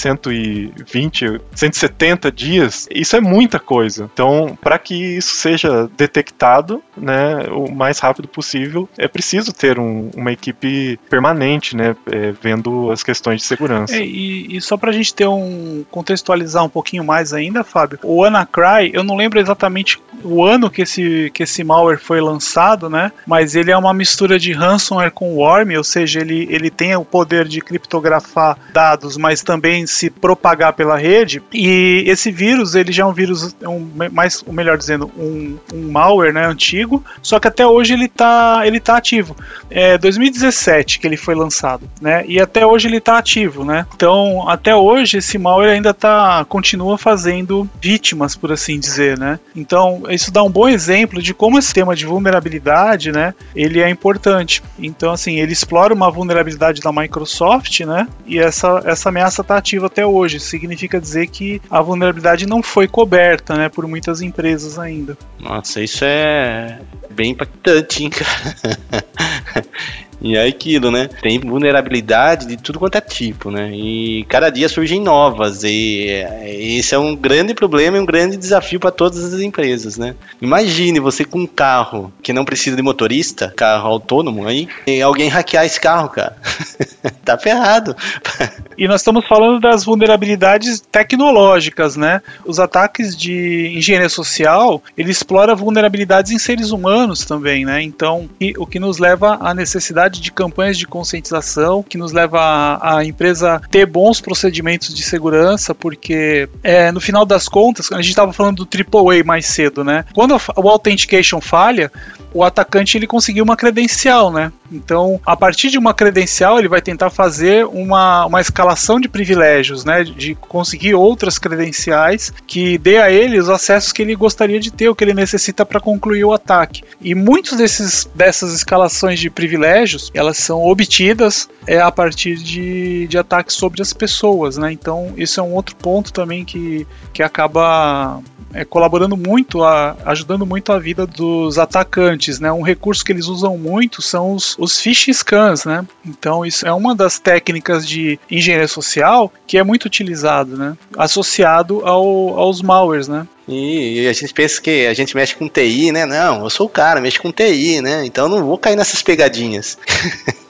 120, 0.85 1.41
170 1.55 2.33
dias. 2.33 2.89
Isso 2.91 3.17
é 3.17 3.21
muita 3.21 3.59
coisa. 3.59 4.09
Então, 4.13 4.57
para 4.61 4.79
que 4.79 4.95
isso 4.95 5.35
seja 5.35 5.89
detectado, 5.97 6.83
né, 6.97 7.47
o 7.51 7.71
mais 7.71 7.99
rápido 7.99 8.29
possível, 8.29 8.89
é 8.97 9.09
preciso 9.09 9.53
ter 9.53 9.79
um, 9.79 10.11
uma 10.17 10.33
equipe 10.33 10.99
permanente, 11.09 11.77
né, 11.77 11.97
é, 12.11 12.33
vendo 12.33 12.91
as 12.91 13.03
questões 13.03 13.41
de 13.41 13.47
segurança. 13.47 13.97
É, 13.97 14.05
e, 14.05 14.57
e, 14.57 14.61
só 14.61 14.77
para 14.77 14.91
a 14.91 14.93
gente 14.93 15.15
ter 15.15 15.27
um 15.27 15.85
contextualizar 15.91 16.65
um 16.65 16.69
pouquinho 16.69 17.05
mais 17.05 17.33
ainda, 17.33 17.65
Fábio, 17.65 17.99
o 18.03 18.23
WannaCry, 18.23 18.91
eu 18.93 19.03
não 19.03 19.17
lembro 19.17 19.41
exatamente 19.41 20.01
o 20.23 20.45
ano 20.45 20.71
que 20.71 20.83
esse, 20.83 21.31
que 21.35 21.43
esse 21.43 21.65
malware 21.65 21.99
foi 21.99 22.21
lançado, 22.21 22.89
né? 22.89 23.13
Mas 23.27 23.55
ele 23.55 23.71
é 23.71 23.77
uma 23.77 23.93
mistura 23.93 24.39
de 24.39 24.53
ransomware 24.53 25.11
com 25.11 25.35
worm, 25.35 25.77
ou 25.77 25.85
seja, 25.85 26.21
ele, 26.21 26.47
ele 26.51 26.71
tem 26.71 26.95
o 26.95 27.05
poder 27.05 27.47
de 27.47 27.61
criptografar 27.61 28.57
dados, 28.73 29.17
mas 29.17 29.43
também 29.43 29.87
se 29.87 30.11
propagar 30.11 30.52
pela 30.73 30.97
rede. 30.97 31.43
E 31.53 32.05
esse 32.07 32.31
vírus, 32.31 32.75
ele 32.75 32.93
já 32.93 33.05
é 33.05 33.07
um 33.07 33.13
vírus, 33.13 33.55
um, 33.63 33.89
mais, 34.13 34.43
ou 34.47 34.53
melhor 34.53 34.77
dizendo, 34.77 35.11
um, 35.17 35.57
um 35.73 35.91
malware, 35.91 36.33
né, 36.33 36.47
antigo, 36.47 37.05
só 37.23 37.39
que 37.39 37.49
até 37.49 37.67
hoje 37.67 37.93
ele 37.93 38.09
tá, 38.09 38.63
ele 38.65 38.81
tá 38.81 38.97
ativo. 38.97 39.37
É 39.71 39.97
2017 39.99 40.99
que 40.99 41.07
ele 41.07 41.17
foi 41.17 41.35
lançado, 41.35 41.89
né? 42.01 42.25
E 42.27 42.41
até 42.41 42.67
hoje 42.67 42.89
ele 42.89 43.01
tá 43.01 43.19
ativo, 43.19 43.65
né? 43.65 43.87
Então, 43.95 44.49
até 44.49 44.75
hoje 44.75 45.19
esse 45.19 45.39
malware 45.39 45.73
ainda 45.73 45.95
tá 45.95 46.45
continua 46.49 46.99
fazendo 46.99 47.69
vítimas, 47.81 48.37
por 48.37 48.53
assim 48.53 48.79
dizer, 48.79 49.19
né? 49.19 49.39
Então, 49.55 50.03
isso 50.11 50.31
dá 50.31 50.43
um 50.43 50.51
bom 50.51 50.69
exemplo 50.69 51.23
de 51.23 51.33
como 51.35 51.59
esse 51.59 51.73
tema 51.73 51.95
de 51.95 52.07
vulnerabilidade, 52.07 53.13
né, 53.13 53.35
ele 53.55 53.81
é 53.81 53.89
importante. 53.89 54.63
Então, 54.79 55.13
assim, 55.13 55.39
ele 55.39 55.53
explora 55.53 55.95
uma 55.95 56.11
vulnerabilidade 56.11 56.81
da 56.81 56.93
Microsoft, 56.93 57.81
né, 57.81 58.07
e 58.27 58.39
essa, 58.39 58.83
essa 58.85 59.09
ameaça 59.09 59.43
está 59.43 59.57
ativa 59.57 59.87
até 59.87 60.05
hoje. 60.07 60.39
Significa 60.43 61.01
dizer 61.01 61.29
que 61.29 61.61
a 61.71 61.81
vulnerabilidade 61.81 62.47
não 62.47 62.63
foi 62.63 62.87
coberta, 62.87 63.55
né, 63.55 63.69
por 63.69 63.87
muitas 63.87 64.21
empresas 64.21 64.79
ainda. 64.79 65.17
Nossa, 65.39 65.81
isso 65.81 66.05
é 66.05 66.81
bem 67.11 67.31
impactante, 67.33 68.05
hein, 68.05 68.11
cara. 68.11 69.65
E 70.23 70.37
é 70.37 70.47
aquilo, 70.47 70.91
né? 70.91 71.09
Tem 71.21 71.39
vulnerabilidade 71.39 72.47
de 72.47 72.57
tudo 72.57 72.79
quanto 72.79 72.97
é 72.97 73.01
tipo, 73.01 73.51
né? 73.51 73.73
E 73.73 74.25
cada 74.29 74.51
dia 74.51 74.69
surgem 74.69 75.01
novas. 75.01 75.65
E 75.65 76.25
esse 76.45 76.95
é 76.95 76.99
um 76.99 77.17
grande 77.17 77.55
problema 77.55 77.97
e 77.97 78.01
um 78.01 78.07
grande 78.07 78.37
desafio 78.37 78.79
para 78.79 78.93
todas 78.93 79.35
as 79.35 79.41
empresas, 79.41 79.99
né? 79.99 80.15
Imagine 80.41 81.01
você 81.01 81.25
com 81.25 81.41
um 81.41 81.47
carro 81.47 82.13
que 82.23 82.33
não 82.33 82.45
precisa 82.45 82.77
de 82.77 82.83
motorista, 82.83 83.53
carro 83.57 83.89
autônomo 83.89 84.47
aí, 84.47 84.69
e 84.87 85.03
alguém 85.03 85.29
hackear 85.29 85.65
esse 85.65 85.81
carro, 85.81 86.09
cara. 86.09 86.37
tá 87.25 87.37
ferrado. 87.37 87.97
e 88.79 88.87
nós 88.87 89.01
estamos 89.01 89.27
falando 89.27 89.61
das 89.61 89.85
vulnerabilidades 89.85 90.81
tecnológicas, 90.81 91.97
né? 91.97 92.23
Os 92.45 92.61
ataques 92.61 93.17
de 93.17 93.73
engenharia 93.77 94.09
social, 94.09 94.83
ele 94.97 95.11
explora 95.11 95.55
vulnerabilidades 95.55 96.31
em 96.31 96.39
seres 96.39 96.71
humanos 96.71 97.25
também, 97.25 97.65
né? 97.65 97.83
Então, 97.83 98.31
o 98.57 98.67
que 98.67 98.79
nos 98.79 98.99
leva 98.99 99.39
à 99.41 99.53
necessidade 99.53 100.12
necessidade 100.13 100.21
de 100.21 100.31
campanhas 100.33 100.77
de 100.77 100.87
conscientização 100.87 101.83
que 101.83 101.97
nos 101.97 102.13
leva 102.13 102.41
a, 102.41 102.99
a 102.99 103.05
empresa 103.05 103.61
ter 103.71 103.87
bons 103.87 104.21
procedimentos 104.21 104.95
de 104.95 105.03
segurança, 105.03 105.75
porque 105.75 106.49
é, 106.63 106.93
no 106.93 107.01
final 107.01 107.25
das 107.25 107.49
contas, 107.49 107.91
a 107.91 107.97
gente 107.97 108.11
estava 108.11 108.33
falando 108.33 108.65
do 108.65 108.69
AAA 108.69 109.25
mais 109.25 109.47
cedo, 109.47 109.83
né? 109.83 110.05
Quando 110.13 110.37
o 110.57 110.69
Authentication 110.69 111.41
falha, 111.41 111.91
o 112.35 112.45
atacante 112.45 112.97
ele 112.97 113.07
conseguiu 113.07 113.45
uma 113.45 113.57
credencial, 113.57 114.31
né? 114.31 114.53
Então, 114.73 115.21
a 115.25 115.37
partir 115.37 115.71
de 115.71 115.79
uma 115.79 115.95
credencial, 115.95 116.59
ele 116.59 116.69
vai 116.69 116.81
tentar 116.81 117.11
fazer 117.11 117.67
uma, 117.67 118.27
uma 118.27 118.41
escalação 118.41 119.01
de 119.01 119.09
privilégios, 119.09 119.85
né? 119.85 120.05
De 120.05 120.35
conseguir 120.35 120.95
outras 120.95 121.39
credenciais 121.39 122.33
que 122.47 122.79
dê 122.79 122.99
a 122.99 123.11
ele 123.11 123.39
os 123.39 123.49
acessos 123.49 123.93
que 123.93 124.03
ele 124.03 124.15
gostaria 124.15 124.61
de 124.61 124.71
ter, 124.71 124.89
o 124.89 124.95
que 124.95 125.05
ele 125.05 125.15
necessita 125.15 125.65
para 125.65 125.81
concluir 125.81 126.25
o 126.25 126.33
ataque. 126.33 126.83
E 127.01 127.15
muitos 127.15 127.57
desses, 127.57 128.09
dessas 128.15 128.55
escalações 128.55 129.19
de 129.19 129.31
privilégios, 129.31 130.11
elas 130.15 130.39
são 130.39 130.65
obtidas 130.65 131.49
é, 131.67 131.81
a 131.81 131.91
partir 131.91 132.37
de, 132.37 133.07
de 133.07 133.19
ataques 133.19 133.57
sobre 133.57 133.83
as 133.83 133.93
pessoas, 133.93 134.57
né? 134.57 134.73
Então, 134.73 135.13
isso 135.17 135.41
é 135.41 135.43
um 135.43 135.55
outro 135.55 135.77
ponto 135.77 136.13
também 136.13 136.45
que, 136.45 136.87
que 137.13 137.23
acaba 137.23 138.21
é, 138.53 138.65
colaborando 138.65 139.17
muito, 139.17 139.63
a, 139.65 139.97
ajudando 140.05 140.47
muito 140.47 140.73
a 140.73 140.79
vida 140.79 141.07
dos 141.07 141.59
atacantes, 141.59 142.39
né? 142.39 142.53
Um 142.53 142.63
recurso 142.63 143.05
que 143.05 143.13
eles 143.13 143.27
usam 143.27 143.57
muito 143.57 144.03
são 144.03 144.33
os, 144.33 144.57
os 144.63 144.81
phishing 144.81 145.13
scans, 145.13 145.65
né? 145.65 145.85
Então 146.07 146.47
isso 146.47 146.65
é 146.65 146.73
uma 146.73 146.95
das 146.95 147.19
técnicas 147.19 147.87
de 147.87 148.19
engenharia 148.31 148.69
social 148.69 149.33
que 149.45 149.59
é 149.59 149.65
muito 149.65 149.87
utilizado, 149.87 150.57
né? 150.57 150.77
Associado 150.97 151.85
ao, 151.85 152.39
aos 152.39 152.63
malwares, 152.63 153.09
né? 153.09 153.27
E 153.49 154.07
a 154.07 154.13
gente 154.13 154.33
pensa 154.33 154.63
que 154.63 154.87
a 154.87 154.95
gente 154.95 155.17
mexe 155.17 155.35
com 155.35 155.49
TI, 155.49 155.91
né? 155.91 156.07
Não, 156.07 156.45
eu 156.45 156.51
sou 156.51 156.67
o 156.67 156.71
cara, 156.71 157.01
mexo 157.01 157.21
com 157.21 157.33
TI, 157.33 157.81
né? 157.81 158.07
Então 158.07 158.29
não 158.29 158.45
vou 158.45 158.57
cair 158.57 158.77
nessas 158.77 159.03
pegadinhas. 159.03 159.77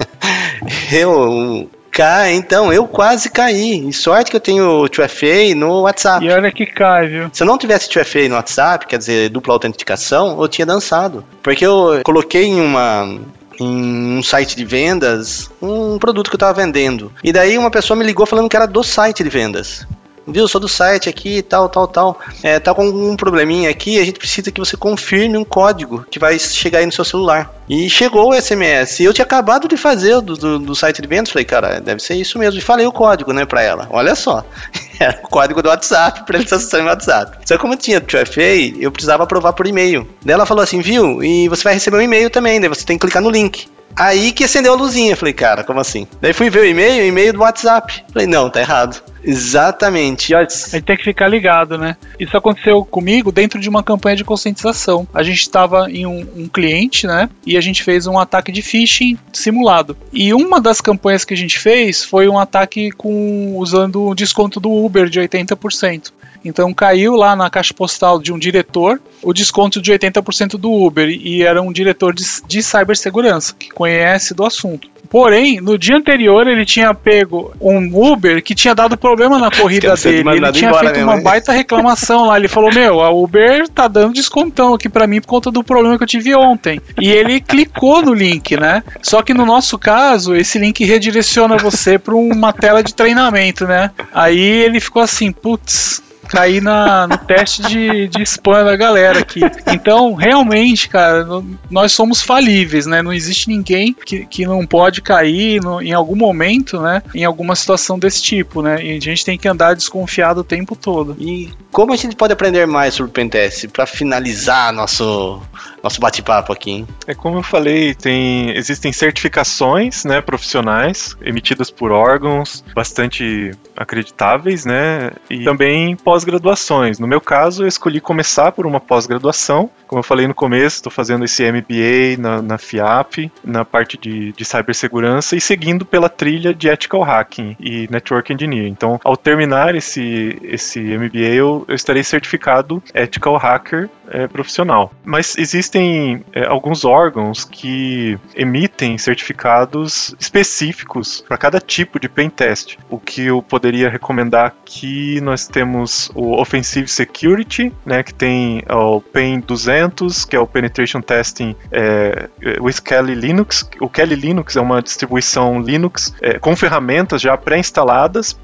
eu, 0.93 1.71
Cai, 1.91 2.33
então, 2.33 2.73
eu 2.73 2.87
quase 2.87 3.29
caí. 3.29 3.87
E 3.87 3.93
sorte 3.93 4.31
que 4.31 4.37
eu 4.37 4.41
tenho 4.41 4.83
o 4.83 4.89
2FA 4.89 5.55
no 5.55 5.83
WhatsApp. 5.83 6.25
E 6.25 6.31
olha 6.31 6.51
que 6.51 6.65
cai, 6.65 7.07
viu? 7.07 7.31
Se 7.31 7.43
eu 7.43 7.47
não 7.47 7.59
tivesse 7.59 7.91
2FA 7.91 8.29
no 8.31 8.35
WhatsApp, 8.35 8.87
quer 8.87 8.97
dizer, 8.97 9.29
dupla 9.29 9.53
autenticação, 9.53 10.41
eu 10.41 10.49
tinha 10.49 10.65
dançado. 10.65 11.23
Porque 11.43 11.67
eu 11.67 12.01
coloquei 12.03 12.45
em 12.45 12.61
uma 12.63 13.21
em 13.63 14.19
um 14.19 14.23
site 14.23 14.57
de 14.57 14.65
vendas 14.65 15.51
um 15.61 15.99
produto 15.99 16.31
que 16.31 16.35
eu 16.35 16.39
estava 16.39 16.61
vendendo. 16.61 17.13
E 17.23 17.33
daí 17.33 17.57
uma 17.57 17.71
pessoa 17.71 17.97
me 17.97 18.05
ligou 18.05 18.27
falando 18.27 18.49
que 18.49 18.57
era 18.57 18.67
do 18.67 18.83
site 18.83 19.23
de 19.23 19.31
vendas 19.31 19.87
viu, 20.27 20.47
sou 20.47 20.61
do 20.61 20.69
site 20.69 21.09
aqui, 21.09 21.43
tal, 21.43 21.69
tal, 21.69 21.89
tal, 21.89 22.21
é, 22.43 22.59
tá 22.59 22.75
com 22.75 22.87
um 22.87 23.17
probleminha 23.17 23.71
aqui, 23.71 24.01
a 24.01 24.05
gente 24.05 24.19
precisa 24.19 24.51
que 24.51 24.61
você 24.61 24.77
confirme 24.77 25.37
um 25.37 25.45
código 25.45 26.05
que 26.11 26.19
vai 26.19 26.39
chegar 26.39 26.81
aí 26.81 26.87
no 26.87 26.93
seu 26.93 27.05
celular. 27.05 27.53
E 27.69 27.89
chegou 27.89 28.31
o 28.31 28.35
SMS, 28.35 29.01
eu 29.01 29.13
tinha 29.13 29.25
acabado 29.25 29.67
de 29.69 29.77
fazer 29.77 30.21
do, 30.21 30.37
do, 30.37 30.59
do 30.59 30.75
site 30.75 31.01
de 31.01 31.09
vendas, 31.09 31.31
falei, 31.31 31.45
cara, 31.45 31.81
deve 31.81 32.03
ser 32.03 32.15
isso 32.15 32.39
mesmo, 32.39 32.59
e 32.59 32.63
falei 32.63 32.87
o 32.87 32.93
código, 32.93 33.33
né, 33.33 33.45
pra 33.45 33.63
ela, 33.63 33.89
olha 33.91 34.15
só, 34.15 34.45
era 34.99 35.21
o 35.25 35.29
código 35.29 35.63
do 35.63 35.69
WhatsApp, 35.69 36.25
pra 36.27 36.39
eles 36.39 36.53
acessarem 36.53 36.87
o 36.87 36.89
WhatsApp. 36.89 37.39
Só 37.45 37.55
que 37.55 37.61
como 37.61 37.75
eu 37.75 37.79
tinha 37.79 38.01
2FA, 38.01 38.77
eu 38.79 38.93
precisava 38.93 39.25
aprovar 39.25 39.53
por 39.53 39.67
e-mail. 39.67 40.09
Daí 40.25 40.35
ela 40.35 40.47
falou 40.47 40.63
assim, 40.63 40.81
viu, 40.81 41.23
e 41.23 41.49
você 41.49 41.65
vai 41.65 41.75
receber 41.75 41.97
um 41.97 42.03
e-mail 42.03 42.31
também, 42.31 42.61
daí 42.61 42.69
você 42.69 42.85
tem 42.85 42.97
que 42.97 43.07
clicar 43.07 43.23
no 43.23 43.31
link. 43.31 43.67
Aí 43.97 44.33
que 44.33 44.45
acendeu 44.45 44.73
a 44.73 44.77
luzinha. 44.77 45.17
Falei, 45.17 45.35
cara, 45.35 45.65
como 45.65 45.81
assim? 45.81 46.07
Daí 46.21 46.33
fui 46.33 46.49
ver 46.49 46.61
o 46.61 46.67
e-mail, 46.67 47.07
e-mail 47.07 47.33
do 47.33 47.41
WhatsApp. 47.41 48.05
Falei, 48.13 48.27
não, 48.27 48.49
tá 48.49 48.61
errado. 48.61 49.03
Exatamente. 49.25 50.35
A 50.35 50.43
gente 50.43 50.83
tem 50.83 50.97
que 50.97 51.05
ficar 51.05 51.29
ligado, 51.29 51.79
né? 51.79 51.97
Isso 52.19 52.37
aconteceu 52.37 52.85
comigo 52.85 53.31
dentro 53.31 53.61
de 53.61 53.69
uma 53.69 53.83
campanha 53.83 54.17
de 54.17 54.25
conscientização. 54.25 55.07
A 55.15 55.23
gente 55.23 55.41
estava 55.41 55.91
em 55.91 56.07
um, 56.07 56.27
um, 56.37 56.49
cliente, 56.49 57.07
né? 57.07 57.29
E 57.47 57.57
a 57.57 57.61
gente 57.61 57.83
fez 57.83 58.07
um 58.07 58.19
ataque 58.19 58.51
de 58.51 58.63
phishing 58.63 59.19
simulado. 59.33 59.97
E 60.13 60.35
uma 60.35 60.61
das 60.61 60.81
campanhas 60.81 61.25
que 61.25 61.35
a 61.35 61.37
gente 61.37 61.59
fez 61.59 62.05
foi 62.05 62.29
um 62.29 62.39
ataque 62.39 62.91
com 62.91 63.57
usando 63.57 64.07
o 64.07 64.15
desconto 64.15 64.59
do 64.59 64.71
Uber 64.71 65.09
de 65.09 65.21
80%. 65.21 66.13
Então 66.45 66.73
caiu 66.73 67.15
lá 67.15 67.35
na 67.37 67.49
caixa 67.51 67.75
postal 67.75 68.21
de 68.21 68.33
um 68.33 68.39
diretor 68.39 69.01
o 69.23 69.33
desconto 69.33 69.81
de 69.81 69.93
80% 69.93 70.59
do 70.59 70.73
Uber 70.73 71.09
e 71.09 71.43
era 71.43 71.63
um 71.63 71.73
diretor 71.73 72.13
de, 72.13 72.25
de 72.47 72.63
cibersegurança 72.63 73.55
que 73.59 73.71
conhece 73.71 74.35
do 74.35 74.45
assunto. 74.45 74.91
Porém, 75.13 75.61
no 75.61 75.77
dia 75.77 75.97
anterior 75.97 76.47
ele 76.49 76.65
tinha 76.65 76.95
pego 76.95 77.53
um 77.61 77.91
Uber 77.95 78.43
que 78.43 78.55
tinha 78.55 78.75
dado 78.75 78.97
problema 78.97 79.39
na 79.39 79.51
corrida 79.53 79.95
dele. 79.95 80.27
Ele 80.27 80.53
tinha 80.53 80.73
feito 80.73 80.95
mesmo, 80.95 81.11
uma 81.11 81.19
hein? 81.19 81.23
baita 81.23 81.53
reclamação 81.53 82.29
lá. 82.29 82.39
Ele 82.39 82.49
falou: 82.49 82.73
Meu, 82.73 83.01
a 83.03 83.11
Uber 83.11 83.69
tá 83.69 83.87
dando 83.87 84.15
descontão 84.15 84.73
aqui 84.73 84.89
para 84.89 85.07
mim 85.07 85.21
por 85.21 85.27
conta 85.27 85.51
do 85.51 85.63
problema 85.63 85.99
que 85.99 86.05
eu 86.05 86.09
tive 86.09 86.35
ontem. 86.35 86.81
E 86.99 87.11
ele 87.11 87.43
clicou 87.43 88.01
no 88.01 88.15
link, 88.15 88.57
né? 88.57 88.83
Só 89.03 89.21
que 89.21 89.35
no 89.35 89.45
nosso 89.45 89.79
caso, 89.79 90.35
esse 90.35 90.59
link 90.59 90.83
redireciona 90.83 91.59
você 91.59 91.99
para 91.99 92.15
uma 92.15 92.53
tela 92.53 92.83
de 92.83 92.95
treinamento, 92.95 93.67
né? 93.67 93.91
Aí 94.15 94.41
ele 94.41 94.81
ficou 94.81 95.03
assim: 95.03 95.31
Putz, 95.31 96.03
cair 96.33 96.63
na, 96.63 97.07
no 97.07 97.19
teste 97.19 97.61
de, 97.61 98.09
de 98.09 98.23
spam 98.23 98.65
da 98.65 98.75
galera 98.75 99.19
aqui. 99.19 99.43
Então, 99.71 100.15
realmente, 100.15 100.89
cara, 100.89 101.27
nós 101.71 101.93
somos 101.93 102.23
falíveis, 102.23 102.87
né? 102.87 103.03
Não 103.03 103.13
existe 103.13 103.51
ninguém 103.51 103.93
que, 103.93 104.25
que 104.25 104.47
não 104.47 104.67
pode 104.67 105.03
cair 105.03 105.61
no, 105.63 105.83
em 105.83 105.93
algum 105.93 106.17
momento, 106.17 106.81
né? 106.81 107.03
Em 107.15 107.25
alguma 107.25 107.55
situação 107.55 107.99
desse 107.99 108.23
tipo, 108.23 108.63
né? 108.63 108.83
E 108.83 108.97
a 108.97 109.01
gente 109.01 109.27
tem 109.27 109.37
que 109.37 109.47
andar 109.47 109.75
desconfiado 109.75 110.41
o 110.41 110.45
tempo 110.45 110.75
todo. 110.75 111.15
E 111.19 111.53
como 111.71 111.93
a 111.93 111.97
gente 111.97 112.17
pode 112.17 112.33
aprender 112.33 112.67
mais 112.67 112.95
sobre 112.95 113.11
o 113.11 113.13
Pentest 113.13 113.69
para 113.69 113.85
finalizar 113.85 114.73
nosso 114.73 115.43
nosso 115.83 116.01
bate-papo 116.01 116.53
aqui. 116.53 116.71
Hein? 116.71 116.89
É 117.07 117.15
como 117.15 117.39
eu 117.39 117.43
falei, 117.43 117.95
tem 117.95 118.57
existem 118.57 118.93
certificações, 118.93 120.05
né, 120.05 120.21
profissionais 120.21 121.17
emitidas 121.21 121.71
por 121.71 121.91
órgãos 121.91 122.65
bastante 122.75 123.51
acreditáveis, 123.77 124.65
né, 124.65 125.11
e 125.29 125.43
também 125.45 125.97
pós-graduações. 126.23 126.99
No 126.99 127.07
meu 127.07 127.21
caso, 127.21 127.65
eu 127.65 127.69
escolhi 127.69 128.01
começar 128.01 128.53
por 128.53 128.65
uma 128.65 128.79
pós-graduação. 128.79 129.69
Como 129.87 129.99
eu 129.99 130.05
falei 130.05 130.27
no 130.27 130.35
começo, 130.35 130.77
estou 130.77 130.93
fazendo 130.93 131.25
esse 131.25 131.43
MBA 131.51 132.17
na, 132.19 132.41
na 132.41 132.59
FIAP, 132.59 133.31
na 133.45 133.65
parte 133.65 133.99
de, 133.99 134.33
de 134.33 134.45
cibersegurança 134.45 135.37
e 135.37 135.41
seguindo 135.41 135.85
pela 135.85 136.09
trilha 136.09 136.55
de 136.55 136.69
Ethical 136.69 137.03
Hacking 137.03 137.57
e 137.59 137.89
Network 137.91 138.33
Engineering. 138.33 138.71
Então, 138.71 139.01
ao 139.05 139.17
terminar 139.17 139.75
esse, 139.75 140.39
esse 140.43 140.81
MBA, 140.81 141.35
eu, 141.35 141.65
eu 141.69 141.75
estarei 141.75 142.05
certificado 142.05 142.83
Ethical 142.95 143.37
Hacker 143.37 143.91
é, 144.13 144.27
profissional. 144.29 144.93
Mas 145.05 145.37
existem 145.37 146.25
é, 146.33 146.45
alguns 146.45 146.85
órgãos 146.85 147.45
que 147.45 148.19
emitem 148.37 148.99
certificados 148.99 150.15
específicos 150.21 151.25
para 151.27 151.39
cada 151.39 151.61
tipo 151.61 151.99
de 151.99 152.09
pen 152.09 152.29
test. 152.29 152.77
O 152.91 152.99
que 152.99 153.27
eu 153.27 153.43
poderia 153.43 153.89
recomendar 153.89 154.47
aqui, 154.47 155.21
nós 155.23 155.49
temos 155.49 156.11
o 156.15 156.41
Offensive 156.41 156.89
Security, 156.89 157.73
né, 157.85 158.03
que 158.03 158.15
tem 158.15 158.63
o 158.69 159.01
PEN 159.01 159.41
200, 159.41 160.25
que 160.25 160.37
é 160.37 160.41
o 160.41 160.47
Penetration 160.47 161.01
Testing 161.01 161.55
é, 161.71 162.29
with 162.61 162.81
Kali 162.83 163.15
Linux. 163.15 163.69
O 163.81 163.89
Kali 163.89 164.15
Linux 164.15 164.57
é 164.57 164.61
uma 164.61 164.83
distribuição 164.83 165.61
Linux 165.61 166.15
é, 166.21 166.39
com 166.39 166.55
ferramentas 166.57 167.21
já 167.21 167.37
pré-instaladas 167.37 168.37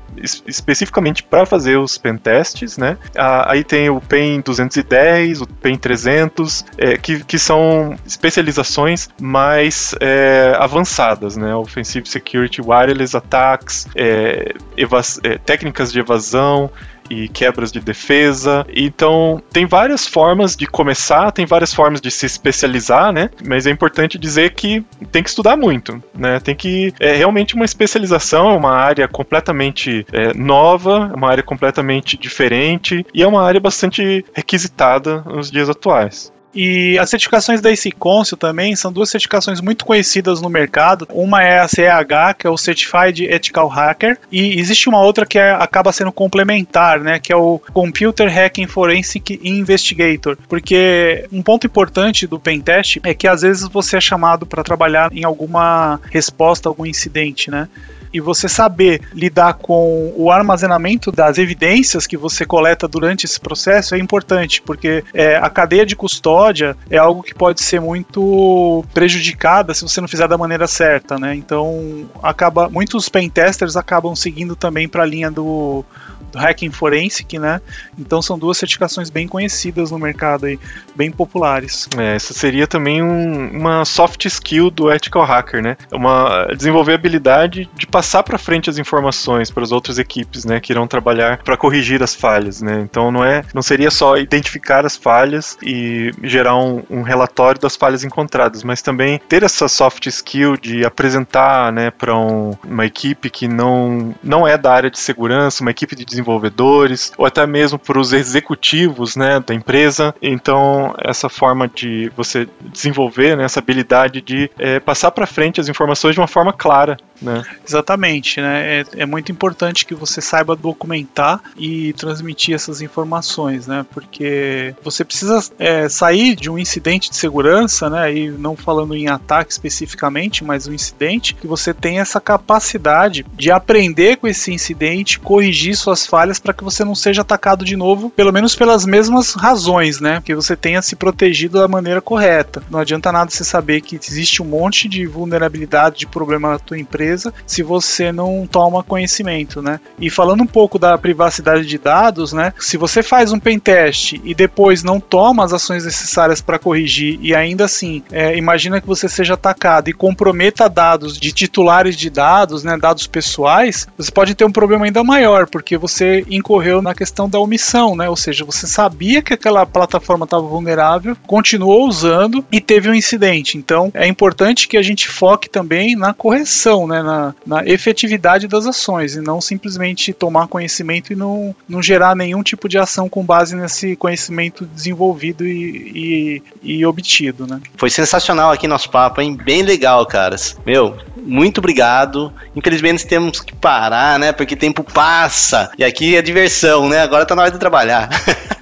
especificamente 0.47 1.23
para 1.23 1.47
fazer 1.47 1.79
os 1.79 1.97
pentests, 1.99 2.77
né? 2.77 2.97
Aí 3.17 3.63
tem 3.63 3.89
o 3.91 4.01
PEN 4.01 4.41
210, 4.41 5.43
o 5.43 5.47
PEN 5.47 5.77
300, 5.77 6.65
é, 6.77 6.97
que, 6.97 7.25
que 7.25 7.39
são 7.39 7.97
especializações 8.07 9.09
mais 9.21 9.95
é, 10.01 10.57
avançadas, 10.59 11.37
né? 11.37 11.55
Offensive 11.55 12.09
Security, 12.09 12.61
Wireless 12.61 13.17
Attacks, 13.17 13.87
é, 13.95 14.55
é 14.77 15.39
técnicas 15.39 15.93
de 15.93 16.01
evasão, 16.01 16.71
e 17.11 17.29
quebras 17.29 17.73
de 17.73 17.81
defesa. 17.81 18.67
Então, 18.75 19.43
tem 19.53 19.67
várias 19.67 20.07
formas 20.07 20.57
de 20.57 20.67
começar, 20.67 21.31
tem 21.33 21.47
várias 21.47 21.73
formas 21.73 22.01
de 22.01 22.11
se 22.11 22.27
especializar, 22.27 23.13
né? 23.13 23.31
Mas 23.47 23.67
é 23.67 23.71
importante 23.71 24.19
dizer 24.19 24.55
que 24.55 24.85
tem 25.11 25.23
que 25.23 25.29
estudar 25.29 25.57
muito, 25.57 26.03
né? 26.15 26.41
Tem 26.41 26.55
que. 26.55 26.93
É 27.01 27.15
realmente 27.15 27.55
uma 27.55 27.65
especialização, 27.65 28.57
uma 28.57 28.73
área 28.73 29.07
completamente 29.09 30.07
é, 30.13 30.35
nova, 30.35 31.13
uma 31.15 31.31
área 31.31 31.43
completamente 31.43 32.17
diferente 32.17 33.05
e 33.15 33.23
é 33.23 33.27
uma 33.27 33.43
área 33.43 33.61
bastante 33.61 34.25
requisitada 34.33 35.23
nos 35.23 35.51
dias 35.51 35.69
atuais. 35.69 36.33
E 36.55 36.99
as 36.99 37.11
certificações 37.11 37.61
da 37.61 37.71
IC 37.71 37.93
Council 37.93 38.37
também 38.37 38.75
são 38.75 38.93
duas 38.93 39.11
certificações 39.11 39.61
muito 39.61 39.85
conhecidas 39.85 40.41
no 40.41 40.49
mercado. 40.49 41.07
Uma 41.11 41.43
é 41.43 41.61
a 41.61 41.69
CEH, 41.69 42.35
que 42.39 42.47
é 42.47 42.51
o 42.51 42.57
Certified 42.57 43.25
Ethical 43.25 43.69
Hacker, 43.69 44.19
e 44.31 44.59
existe 44.59 44.89
uma 44.89 45.01
outra 45.01 45.27
que 45.27 45.39
é, 45.39 45.51
acaba 45.51 45.93
sendo 45.93 46.11
complementar, 46.11 47.01
né, 47.01 47.19
que 47.19 47.33
é 47.33 47.37
o 47.37 47.61
Computer 47.73 48.29
Hacking 48.29 48.67
Forensic 48.67 49.39
Investigator. 49.43 50.37
Porque 50.49 51.27
um 51.33 51.43
ponto 51.43 51.67
importante 51.67 52.27
do 52.27 52.41
pentest 52.41 52.99
é 53.03 53.15
que 53.15 53.29
às 53.29 53.43
vezes 53.43 53.69
você 53.69 53.99
é 53.99 54.01
chamado 54.01 54.47
para 54.47 54.65
trabalhar 54.65 55.13
em 55.13 55.25
alguma 55.25 56.01
resposta 56.11 56.69
algum 56.69 56.87
incidente, 56.87 57.51
né? 57.51 57.69
E 58.13 58.21
você 58.21 58.49
saber 58.49 59.03
lidar 59.13 59.55
com 59.55 60.13
o 60.17 60.31
armazenamento 60.31 61.11
das 61.11 61.39
evidências 61.39 62.07
que 62.07 62.17
você 62.17 62.45
coleta 62.45 62.89
durante 62.89 63.25
esse 63.25 63.41
processo 63.41 63.95
é 63.95 63.99
importante, 63.99 64.63
porque 64.63 65.05
é, 65.13 65.37
a 65.37 65.49
cadeia 65.51 65.85
de 65.85 65.97
custódia 65.97 66.77
é 66.91 66.97
algo 66.97 67.23
que 67.23 67.35
pode 67.35 67.63
ser 67.63 67.81
muito 67.81 68.85
prejudicada 68.93 69.75
se 69.75 69.83
você 69.83 70.01
não 70.01 70.09
fizer 70.09 70.29
da 70.29 70.39
maneira 70.39 70.67
certa, 70.67 71.19
né? 71.19 71.35
Então, 71.35 72.09
acaba 72.23 72.69
muitos 72.69 73.09
pentesters 73.09 73.77
acabam 73.77 74.15
seguindo 74.15 74.55
também 74.55 74.89
para 74.89 75.03
a 75.03 75.07
linha 75.07 75.31
do 75.31 75.85
do 76.31 76.39
Hacking 76.39 76.71
Forensic, 76.71 77.39
né? 77.39 77.61
Então 77.99 78.21
são 78.21 78.39
duas 78.39 78.59
certificações 78.59 79.11
bem 79.11 79.27
conhecidas 79.27 79.91
no 79.91 79.99
mercado 79.99 80.47
aí, 80.47 80.59
bem 80.95 81.11
populares. 81.11 81.89
É, 81.97 82.17
essa 82.17 82.35
seria 82.35 82.67
também 82.67 83.03
um, 83.03 83.51
uma 83.51 83.85
soft 83.85 84.25
skill 84.27 84.71
do 84.71 84.93
ethical 84.93 85.25
hacker, 85.25 85.63
né? 85.63 85.77
Uma 85.93 86.47
desenvolver 86.57 86.95
habilidade 86.95 87.69
de 87.75 87.87
passar 87.99 88.23
para 88.23 88.39
frente 88.39 88.71
as 88.71 88.79
informações 88.79 89.51
para 89.51 89.65
as 89.65 89.73
outras 89.73 89.99
equipes, 89.99 90.45
né, 90.45 90.61
que 90.61 90.73
irão 90.73 90.87
trabalhar 90.87 91.39
para 91.39 91.57
corrigir 91.57 92.01
as 92.01 92.15
falhas, 92.15 92.63
né? 92.63 92.81
Então 92.81 93.11
não 93.11 93.25
é, 93.25 93.43
não 93.53 93.61
seria 93.61 93.91
só 93.91 94.17
identificar 94.17 94.87
as 94.87 94.97
falhas 94.97 95.59
e 95.61 96.13
gerar 96.23 96.57
um, 96.57 96.81
um 96.89 97.03
relatório 97.03 97.61
das 97.61 97.75
falhas 97.75 98.05
encontradas, 98.05 98.63
mas 98.63 98.83
também 98.83 99.21
ter 99.29 99.43
essa 99.43 99.67
soft 99.67 100.07
skill 100.07 100.57
de 100.57 100.87
apresentar, 100.87 101.73
né, 101.73 101.91
para 101.91 102.17
um, 102.17 102.53
uma 102.65 102.87
equipe 102.87 103.29
que 103.31 103.49
não 103.49 104.15
não 104.23 104.47
é 104.47 104.57
da 104.57 104.73
área 104.73 104.91
de 104.93 105.01
segurança, 105.01 105.65
uma 105.65 105.73
equipe 105.73 105.97
de 105.97 106.05
desenvolvedores 106.05 107.11
ou 107.19 107.27
até 107.27 107.45
mesmo 107.49 107.81
para 107.81 107.99
os 107.99 108.13
executivos, 108.13 109.17
né, 109.17 109.43
da 109.45 109.53
empresa. 109.53 110.15
Então 110.23 110.95
essa 111.03 111.29
forma 111.29 111.67
de 111.67 112.13
você 112.17 112.49
desenvolver 112.61 113.37
né, 113.37 113.43
essa 113.43 113.59
habilidade 113.59 114.21
de 114.21 114.49
é, 114.57 114.79
passar 114.79 115.11
para 115.11 115.27
frente 115.27 115.61
as 115.61 115.69
informações 115.69 116.15
de 116.15 116.21
uma 116.21 116.29
forma 116.29 116.53
clara, 116.53 116.97
né? 117.21 117.43
Exatamente, 117.67 118.41
né? 118.41 118.81
É, 118.81 118.85
é, 118.99 119.07
muito 119.07 119.33
importante 119.33 119.85
que 119.85 119.95
você 119.95 120.21
saiba 120.21 120.55
documentar 120.57 121.41
e 121.57 121.93
transmitir 121.95 122.55
essas 122.55 122.81
informações, 122.81 123.67
né? 123.67 123.85
Porque 123.93 124.75
você 124.83 125.05
precisa 125.05 125.43
é, 125.59 125.89
sair 125.89 126.37
de 126.37 126.51
um 126.51 126.59
incidente 126.59 127.11
de 127.11 127.17
segurança, 127.17 127.91
né? 127.91 128.15
E 128.15 128.31
não 128.31 128.57
falando 128.57 128.95
em 128.95 129.09
ataque 129.09 129.53
especificamente, 129.53 130.45
mas 130.45 130.67
um 130.67 130.73
incidente 130.73 131.35
que 131.35 131.47
você 131.47 131.75
tem 131.75 132.01
essa 132.01 132.21
capacidade 132.21 133.27
de 133.35 133.51
aprender 133.51 134.17
com 134.17 134.27
esse 134.27 134.53
incidente, 134.53 135.19
corrigir 135.19 135.77
suas 135.77 136.07
falhas 136.07 136.39
para 136.39 136.53
que 136.53 136.65
você 136.65 136.85
não 136.85 136.95
seja 136.95 137.23
atacado 137.23 137.65
de 137.65 137.77
novo, 137.77 138.11
pelo 138.11 138.33
menos 138.33 138.55
pelas 138.55 138.87
mesmas 138.87 139.35
razões, 139.35 140.01
né? 140.01 140.23
Que 140.25 140.35
você 140.35 140.57
tenha 140.57 140.81
se 140.83 140.97
protegido 140.97 141.59
da 141.59 141.69
maneira 141.69 142.01
correta. 142.01 142.63
Não 142.71 142.79
adianta 142.79 143.11
nada 143.13 143.31
você 143.31 143.45
saber 143.45 143.81
que 143.81 143.97
existe 143.97 144.43
um 144.43 144.47
monte 144.47 144.89
de 144.89 145.07
vulnerabilidade, 145.07 145.99
de 145.99 146.07
problema 146.07 146.51
na 146.51 146.59
tua 146.59 146.79
empresa 146.79 147.08
empresa 147.09 147.33
se 147.47 147.63
você 147.63 148.13
não 148.13 148.47
toma 148.51 148.83
conhecimento, 148.83 149.63
né? 149.63 149.81
E 149.99 150.11
falando 150.11 150.43
um 150.43 150.47
pouco 150.47 150.79
da 150.79 150.99
privacidade 150.99 151.67
de 151.67 151.79
dados, 151.79 152.33
né? 152.33 152.53
Se 152.59 152.77
você 152.77 153.03
faz 153.03 153.33
um 153.33 153.39
pen 153.39 153.59
test 153.59 154.15
e 154.25 154.35
depois 154.35 154.83
não 154.83 155.01
toma 155.01 155.45
as 155.45 155.53
ações 155.53 155.85
necessárias 155.85 156.41
para 156.41 156.59
corrigir 156.59 157.19
e 157.23 157.35
ainda 157.35 157.65
assim 157.65 158.03
é, 158.13 158.37
imagina 158.37 158.81
que 158.81 158.87
você 158.87 159.09
seja 159.09 159.35
atacado 159.35 159.89
e 159.89 159.93
comprometa 159.93 160.69
dados 160.69 161.19
de 161.19 161.33
titulares 161.33 161.97
de 161.97 162.11
dados, 162.11 162.63
né? 162.63 162.77
Dados 162.77 163.07
pessoais, 163.07 163.89
você 163.97 164.11
pode 164.11 164.35
ter 164.35 164.45
um 164.45 164.53
problema 164.53 164.85
ainda 164.85 165.03
maior 165.03 165.47
porque 165.47 165.77
você 165.77 166.25
incorreu 166.29 166.83
na 166.83 166.95
questão 166.95 167.29
da 167.29 167.39
omissão, 167.39 167.97
né? 167.97 168.09
Ou 168.09 168.17
seja, 168.17 168.45
você 168.45 168.67
sabia 168.67 169.23
que 169.23 169.33
aquela 169.33 169.65
plataforma 169.65 170.25
estava 170.25 170.47
vulnerável, 170.47 171.17
continuou 171.27 171.87
usando 171.87 172.45
e 172.53 172.61
teve 172.61 172.91
um 172.91 172.95
incidente. 172.95 173.57
Então 173.57 173.91
é 173.95 174.07
importante 174.07 174.69
que 174.69 174.77
a 174.77 174.83
gente 174.83 175.09
foque 175.09 175.49
também 175.49 175.97
na 175.97 176.13
correção, 176.13 176.87
né? 176.87 176.98
Na, 177.03 177.35
na, 177.47 177.67
efetividade 177.67 178.47
das 178.47 178.67
ações 178.67 179.15
e 179.15 179.21
não 179.21 179.41
simplesmente 179.41 180.13
tomar 180.13 180.49
conhecimento 180.49 181.13
e 181.13 181.17
não, 181.17 181.55
não 181.69 181.83
gerar 181.83 182.15
nenhum 182.15 182.43
tipo 182.43 182.69
de 182.69 182.79
ação 182.79 183.09
com 183.09 183.25
base 183.25 183.55
nesse 183.57 183.97
conhecimento 183.97 184.65
desenvolvido 184.67 185.47
e, 185.47 186.43
e, 186.63 186.79
e 186.79 186.87
obtido, 186.87 187.47
né? 187.47 187.61
Foi 187.77 187.91
sensacional 187.91 188.51
aqui 188.51 188.67
nosso 188.67 188.91
papo, 188.91 189.21
hein? 189.21 189.37
Bem 189.37 189.63
legal, 189.63 190.05
caras. 190.07 190.57
Meu, 190.65 190.97
muito 191.17 191.59
obrigado. 191.59 192.33
Infelizmente 192.55 193.07
temos 193.07 193.41
que 193.41 193.55
parar, 193.55 194.19
né? 194.19 194.33
Porque 194.33 194.57
tempo 194.57 194.83
passa. 194.83 195.71
E 195.79 195.85
aqui 195.85 196.17
é 196.17 196.23
diversão, 196.23 196.89
né? 196.89 197.01
Agora 197.03 197.27
tá 197.27 197.35
na 197.35 197.43
hora 197.43 197.51
de 197.51 197.59
trabalhar. 197.59 198.09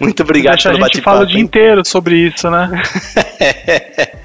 Muito 0.00 0.22
obrigado 0.22 0.62
pelo 0.62 0.78
bate-papo. 0.78 0.84
A 0.84 0.88
gente 0.88 1.02
fala 1.02 1.22
o 1.22 1.26
dia 1.26 1.40
inteiro 1.40 1.84
sobre 1.84 2.16
isso, 2.28 2.50
né? 2.50 2.82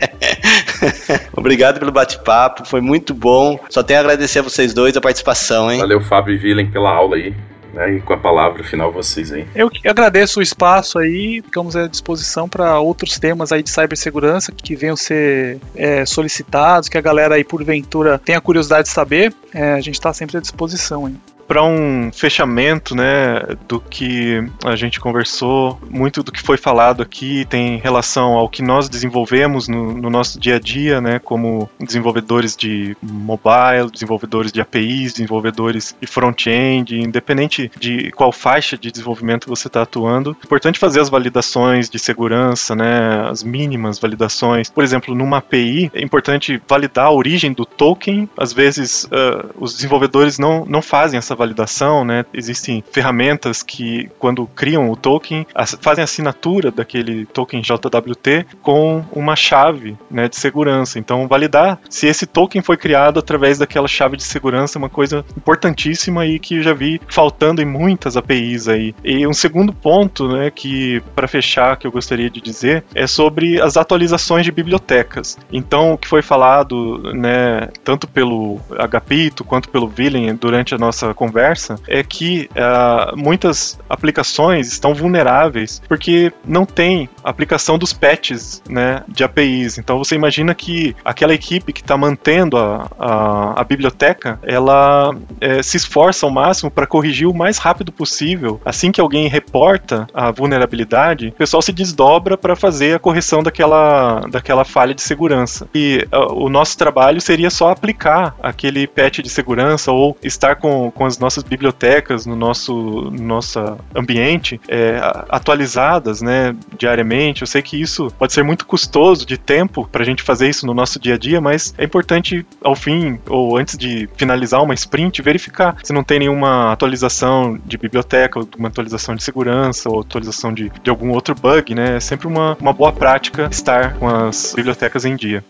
obrigado 1.42 1.80
pelo 1.80 1.92
bate-papo, 1.92 2.66
foi 2.66 2.82
muito 2.82 3.14
bom. 3.14 3.60
Só 3.70 3.84
tenho 3.84 4.00
a 4.00 4.02
agradecer 4.02 4.40
a 4.40 4.42
vocês 4.42 4.74
dois 4.74 4.96
a 4.96 5.02
participação, 5.02 5.72
hein? 5.72 5.80
Valeu, 5.80 6.02
Fábio 6.02 6.34
e 6.34 6.38
Vilen, 6.38 6.72
pela 6.72 6.90
aula 6.90 7.18
aí. 7.18 7.36
Né, 7.74 7.96
e 7.96 8.02
com 8.02 8.12
a 8.12 8.18
palavra 8.18 8.66
final 8.66 8.92
vocês 8.92 9.32
aí. 9.32 9.48
Eu 9.56 9.72
agradeço 9.86 10.42
o 10.42 10.44
espaço 10.44 11.00
aí, 11.00 11.42
ficamos 11.42 11.74
à 11.74 11.88
disposição 11.88 12.50
para 12.50 12.78
outros 12.80 13.18
temas 13.18 13.54
aí 13.54 13.64
de 13.64 13.70
cibersegurança 13.70 14.52
que 14.52 14.76
venham 14.76 14.98
ser 14.98 15.58
é, 15.74 16.06
solicitados, 16.06 16.90
que 16.90 16.98
a 16.98 17.02
galera 17.02 17.36
aí 17.36 17.46
porventura 17.46 18.20
tenha 18.20 18.42
curiosidade 18.42 18.90
de 18.90 18.94
saber, 18.94 19.34
é, 19.54 19.72
a 19.72 19.80
gente 19.80 19.94
está 19.96 20.12
sempre 20.12 20.38
à 20.38 20.42
disposição 20.42 21.06
aí 21.06 21.16
para 21.52 21.64
um 21.64 22.14
fechamento, 22.14 22.96
né, 22.96 23.42
do 23.68 23.82
que 23.82 24.42
a 24.64 24.74
gente 24.78 25.02
conversou, 25.02 25.78
muito 25.90 26.24
do 26.24 26.32
que 26.32 26.42
foi 26.42 26.56
falado 26.56 27.04
aqui 27.04 27.44
tem 27.44 27.76
relação 27.76 28.36
ao 28.36 28.48
que 28.48 28.62
nós 28.62 28.88
desenvolvemos 28.88 29.68
no, 29.68 29.92
no 29.92 30.10
nosso 30.10 30.40
dia 30.40 30.56
a 30.56 30.60
dia, 30.60 31.02
né, 31.02 31.20
como 31.20 31.70
desenvolvedores 31.78 32.56
de 32.56 32.96
mobile, 33.02 33.92
desenvolvedores 33.92 34.54
de 34.54 34.62
APIs, 34.62 35.12
desenvolvedores 35.12 35.94
de 36.00 36.08
front-end, 36.08 36.98
independente 36.98 37.70
de 37.78 38.12
qual 38.12 38.32
faixa 38.32 38.78
de 38.78 38.90
desenvolvimento 38.90 39.50
você 39.50 39.68
está 39.68 39.82
atuando, 39.82 40.38
é 40.42 40.46
importante 40.46 40.80
fazer 40.80 41.02
as 41.02 41.10
validações 41.10 41.90
de 41.90 42.00
segurança, 42.00 42.78
né, 42.78 43.28
as 43.30 43.44
mínimas 43.44 44.00
validações. 44.00 44.70
Por 44.70 44.86
exemplo, 44.86 45.14
numa 45.14 45.40
API 45.40 45.92
é 45.94 46.02
importante 46.02 46.62
validar 46.66 47.08
a 47.08 47.12
origem 47.12 47.52
do 47.52 47.66
token. 47.66 48.30
Às 48.38 48.54
vezes 48.54 49.04
uh, 49.04 49.50
os 49.60 49.76
desenvolvedores 49.76 50.40
não, 50.40 50.64
não 50.66 50.82
fazem 50.82 51.18
essa 51.18 51.41
validação, 51.42 52.06
né? 52.06 52.24
Existem 52.34 52.84
ferramentas 52.92 53.64
que, 53.64 54.10
quando 54.20 54.46
criam 54.48 54.92
o 54.92 54.96
token, 54.96 55.46
fazem 55.82 56.04
assinatura 56.04 56.72
daquele 56.72 57.26
token 57.26 57.62
JWT 57.62 58.46
com 58.62 59.04
uma 59.12 59.36
chave 59.36 59.98
né, 60.10 60.28
de 60.28 60.36
segurança. 60.36 61.00
Então, 61.00 61.28
validar 61.28 61.80
se 61.90 62.08
esse 62.08 62.28
token 62.28 62.62
foi 62.62 62.78
criado 62.78 63.20
através 63.20 63.58
daquela 63.58 63.88
chave 63.88 64.18
de 64.18 64.24
segurança 64.24 64.78
é 64.78 64.80
uma 64.80 64.90
coisa 64.90 65.26
importantíssima 65.36 66.26
e 66.26 66.38
que 66.38 66.58
eu 66.58 66.64
já 66.64 66.74
vi 66.74 67.02
faltando 67.08 67.62
em 67.62 67.66
muitas 67.66 68.16
APIs 68.16 68.68
aí. 68.68 68.94
E 69.04 69.26
um 69.26 69.34
segundo 69.34 69.74
ponto, 69.74 70.28
né, 70.28 70.52
que 70.52 71.02
para 71.16 71.28
fechar, 71.28 71.78
que 71.78 71.88
eu 71.88 71.92
gostaria 71.92 72.30
de 72.30 72.40
dizer, 72.40 72.84
é 72.94 73.08
sobre 73.08 73.60
as 73.60 73.78
atualizações 73.78 74.46
de 74.46 74.52
bibliotecas. 74.52 75.38
Então, 75.52 75.94
o 75.94 75.98
que 75.98 76.08
foi 76.08 76.22
falado, 76.22 77.12
né, 77.14 77.70
tanto 77.84 78.08
pelo 78.08 78.60
Agapito 78.78 79.44
quanto 79.44 79.70
pelo 79.70 79.88
Villain 79.88 80.36
durante 80.36 80.76
a 80.76 80.78
nossa 80.78 81.14
conversa 81.14 81.31
conversa 81.32 81.80
é 81.88 82.04
que 82.04 82.50
uh, 82.52 83.18
muitas 83.18 83.80
aplicações 83.90 84.68
estão 84.68 84.94
vulneráveis 84.94 85.82
porque 85.88 86.34
não 86.46 86.66
tem 86.66 87.10
aplicação 87.24 87.78
dos 87.78 87.94
patches 87.94 88.62
né, 88.70 89.04
de 89.08 89.24
APIs. 89.24 89.78
Então 89.78 89.98
você 89.98 90.16
imagina 90.16 90.54
que 90.54 90.94
aquela 91.06 91.34
equipe 91.34 91.72
que 91.72 91.82
está 91.82 91.96
mantendo 91.96 92.58
a, 92.58 92.88
a, 93.00 93.62
a, 93.62 93.64
biblioteca, 93.64 94.40
ela 94.44 95.16
é, 95.40 95.64
se 95.64 95.78
esforça 95.78 96.26
ao 96.26 96.32
máximo 96.32 96.70
para 96.70 96.86
corrigir 96.86 97.28
o 97.28 97.34
mais 97.34 97.58
rápido 97.58 97.92
possível. 97.92 98.60
Assim 98.66 98.92
que 98.92 99.00
alguém 99.00 99.28
reporta 99.28 100.08
a 100.14 100.32
vulnerabilidade, 100.32 101.30
o 101.30 101.34
pessoal 101.34 101.62
se 101.62 101.72
desdobra 101.72 102.38
para 102.38 102.56
fazer 102.56 102.96
a 102.96 103.00
correção 103.00 103.42
daquela, 103.42 104.22
daquela 104.30 104.66
falha 104.66 104.94
de 104.94 105.02
segurança. 105.02 105.68
E 105.74 106.06
uh, 106.12 106.34
o 106.34 106.50
nosso 106.50 106.78
trabalho 106.78 107.22
seria 107.22 107.50
só 107.50 107.70
aplicar 107.70 108.36
aquele 108.42 108.86
patch 108.88 109.20
de 109.20 109.30
segurança 109.30 109.92
ou 109.92 110.18
estar 110.22 110.56
com, 110.56 110.92
com 110.92 111.06
as 111.06 111.18
nossas 111.22 111.44
bibliotecas, 111.44 112.26
no 112.26 112.36
nosso, 112.36 112.74
no 112.74 113.24
nosso 113.24 113.60
ambiente, 113.96 114.60
é, 114.68 115.00
atualizadas 115.30 116.22
né, 116.22 116.56
diariamente. 116.78 117.42
Eu 117.42 117.48
sei 117.48 117.62
que 117.62 117.80
isso 117.80 118.12
pode 118.18 118.34
ser 118.34 118.44
muito 118.44 118.66
custoso 118.66 119.26
de 119.26 119.38
tempo 119.38 119.88
para 119.90 120.02
a 120.02 120.06
gente 120.06 120.24
fazer 120.24 120.50
isso 120.50 120.66
no 120.66 120.74
nosso 120.74 121.00
dia 121.00 121.16
a 121.16 121.18
dia, 121.18 121.40
mas 121.40 121.74
é 121.78 121.86
importante 121.86 122.46
ao 122.64 122.76
fim 122.76 123.20
ou 123.30 123.58
antes 123.58 123.78
de 123.78 124.10
finalizar 124.18 124.62
uma 124.62 124.74
sprint 124.74 125.22
verificar 125.22 125.78
se 125.84 125.94
não 125.94 126.04
tem 126.04 126.20
nenhuma 126.20 126.72
atualização 126.72 127.60
de 127.66 127.78
biblioteca, 127.78 128.40
uma 128.58 128.68
atualização 128.68 129.16
de 129.16 129.24
segurança 129.24 129.90
ou 129.90 130.02
atualização 130.02 130.54
de, 130.54 130.72
de 130.84 130.90
algum 130.90 131.12
outro 131.12 131.36
bug, 131.36 131.76
né? 131.76 131.98
É 131.98 132.00
sempre 132.00 132.28
uma, 132.28 132.58
uma 132.60 132.74
boa 132.74 132.92
prática 132.92 133.48
estar 133.52 133.96
com 133.96 134.08
as 134.08 134.54
bibliotecas 134.56 135.06
em 135.06 135.16
dia. 135.16 135.44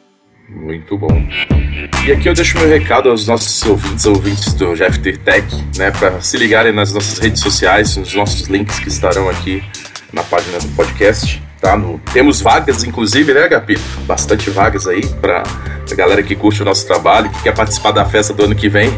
Muito 0.53 0.97
bom. 0.97 1.09
E 2.05 2.11
aqui 2.11 2.27
eu 2.27 2.33
deixo 2.33 2.57
meu 2.59 2.67
recado 2.67 3.09
aos 3.09 3.25
nossos 3.25 3.63
ouvintes, 3.65 4.05
ouvintes 4.05 4.53
do 4.53 4.73
GFT 4.73 5.17
Tech, 5.17 5.47
né, 5.77 5.91
para 5.91 6.19
se 6.21 6.37
ligarem 6.37 6.73
nas 6.73 6.93
nossas 6.93 7.19
redes 7.19 7.41
sociais, 7.41 7.95
nos 7.95 8.13
nossos 8.13 8.47
links 8.47 8.79
que 8.79 8.89
estarão 8.89 9.29
aqui 9.29 9.63
na 10.11 10.23
página 10.23 10.59
do 10.59 10.67
podcast. 10.69 11.41
Tá 11.61 11.77
no, 11.77 11.99
temos 12.11 12.41
vagas, 12.41 12.83
inclusive, 12.83 13.33
né, 13.33 13.47
Gapito? 13.47 13.81
Bastante 14.07 14.49
vagas 14.49 14.87
aí 14.87 15.05
para 15.05 15.43
a 15.89 15.95
galera 15.95 16.23
que 16.23 16.35
curte 16.35 16.63
o 16.63 16.65
nosso 16.65 16.87
trabalho, 16.87 17.29
que 17.29 17.43
quer 17.43 17.53
participar 17.53 17.91
da 17.91 18.03
festa 18.03 18.33
do 18.33 18.45
ano 18.45 18.55
que 18.55 18.67
vem, 18.67 18.89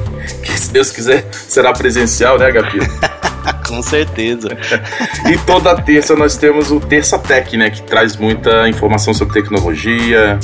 que 0.42 0.58
se 0.58 0.72
Deus 0.72 0.90
quiser 0.90 1.28
será 1.34 1.74
presencial, 1.74 2.40
né, 2.40 2.50
Gapito? 2.52 2.88
Com 3.68 3.82
certeza. 3.82 4.48
e 5.30 5.38
toda 5.46 5.76
terça 5.82 6.16
nós 6.16 6.38
temos 6.38 6.72
o 6.72 6.80
Terça 6.80 7.20
Tech, 7.20 7.56
né, 7.58 7.70
que 7.70 7.82
traz 7.82 8.16
muita 8.16 8.70
informação 8.70 9.14
sobre 9.14 9.34
tecnologia, 9.34 10.40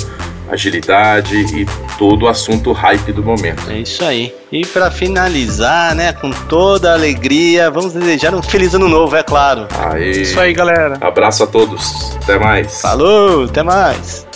agilidade 0.50 1.36
e 1.36 1.66
todo 1.98 2.24
o 2.24 2.28
assunto 2.28 2.72
hype 2.72 3.12
do 3.12 3.22
momento. 3.22 3.70
É 3.70 3.78
isso 3.78 4.04
aí. 4.04 4.34
E 4.50 4.66
para 4.66 4.90
finalizar, 4.90 5.94
né, 5.94 6.12
com 6.12 6.30
toda 6.30 6.90
a 6.90 6.94
alegria, 6.94 7.70
vamos 7.70 7.92
desejar 7.92 8.34
um 8.34 8.42
feliz 8.42 8.74
ano 8.74 8.88
novo, 8.88 9.14
é 9.16 9.22
claro. 9.22 9.68
Aí. 9.78 10.22
Isso 10.22 10.38
aí, 10.40 10.52
galera. 10.52 10.98
Abraço 11.00 11.44
a 11.44 11.46
todos. 11.46 12.16
Até 12.22 12.38
mais. 12.38 12.80
Falou, 12.80 13.44
até 13.44 13.62
mais. 13.62 14.26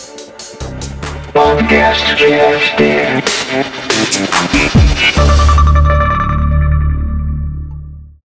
Podcast 1.32 2.14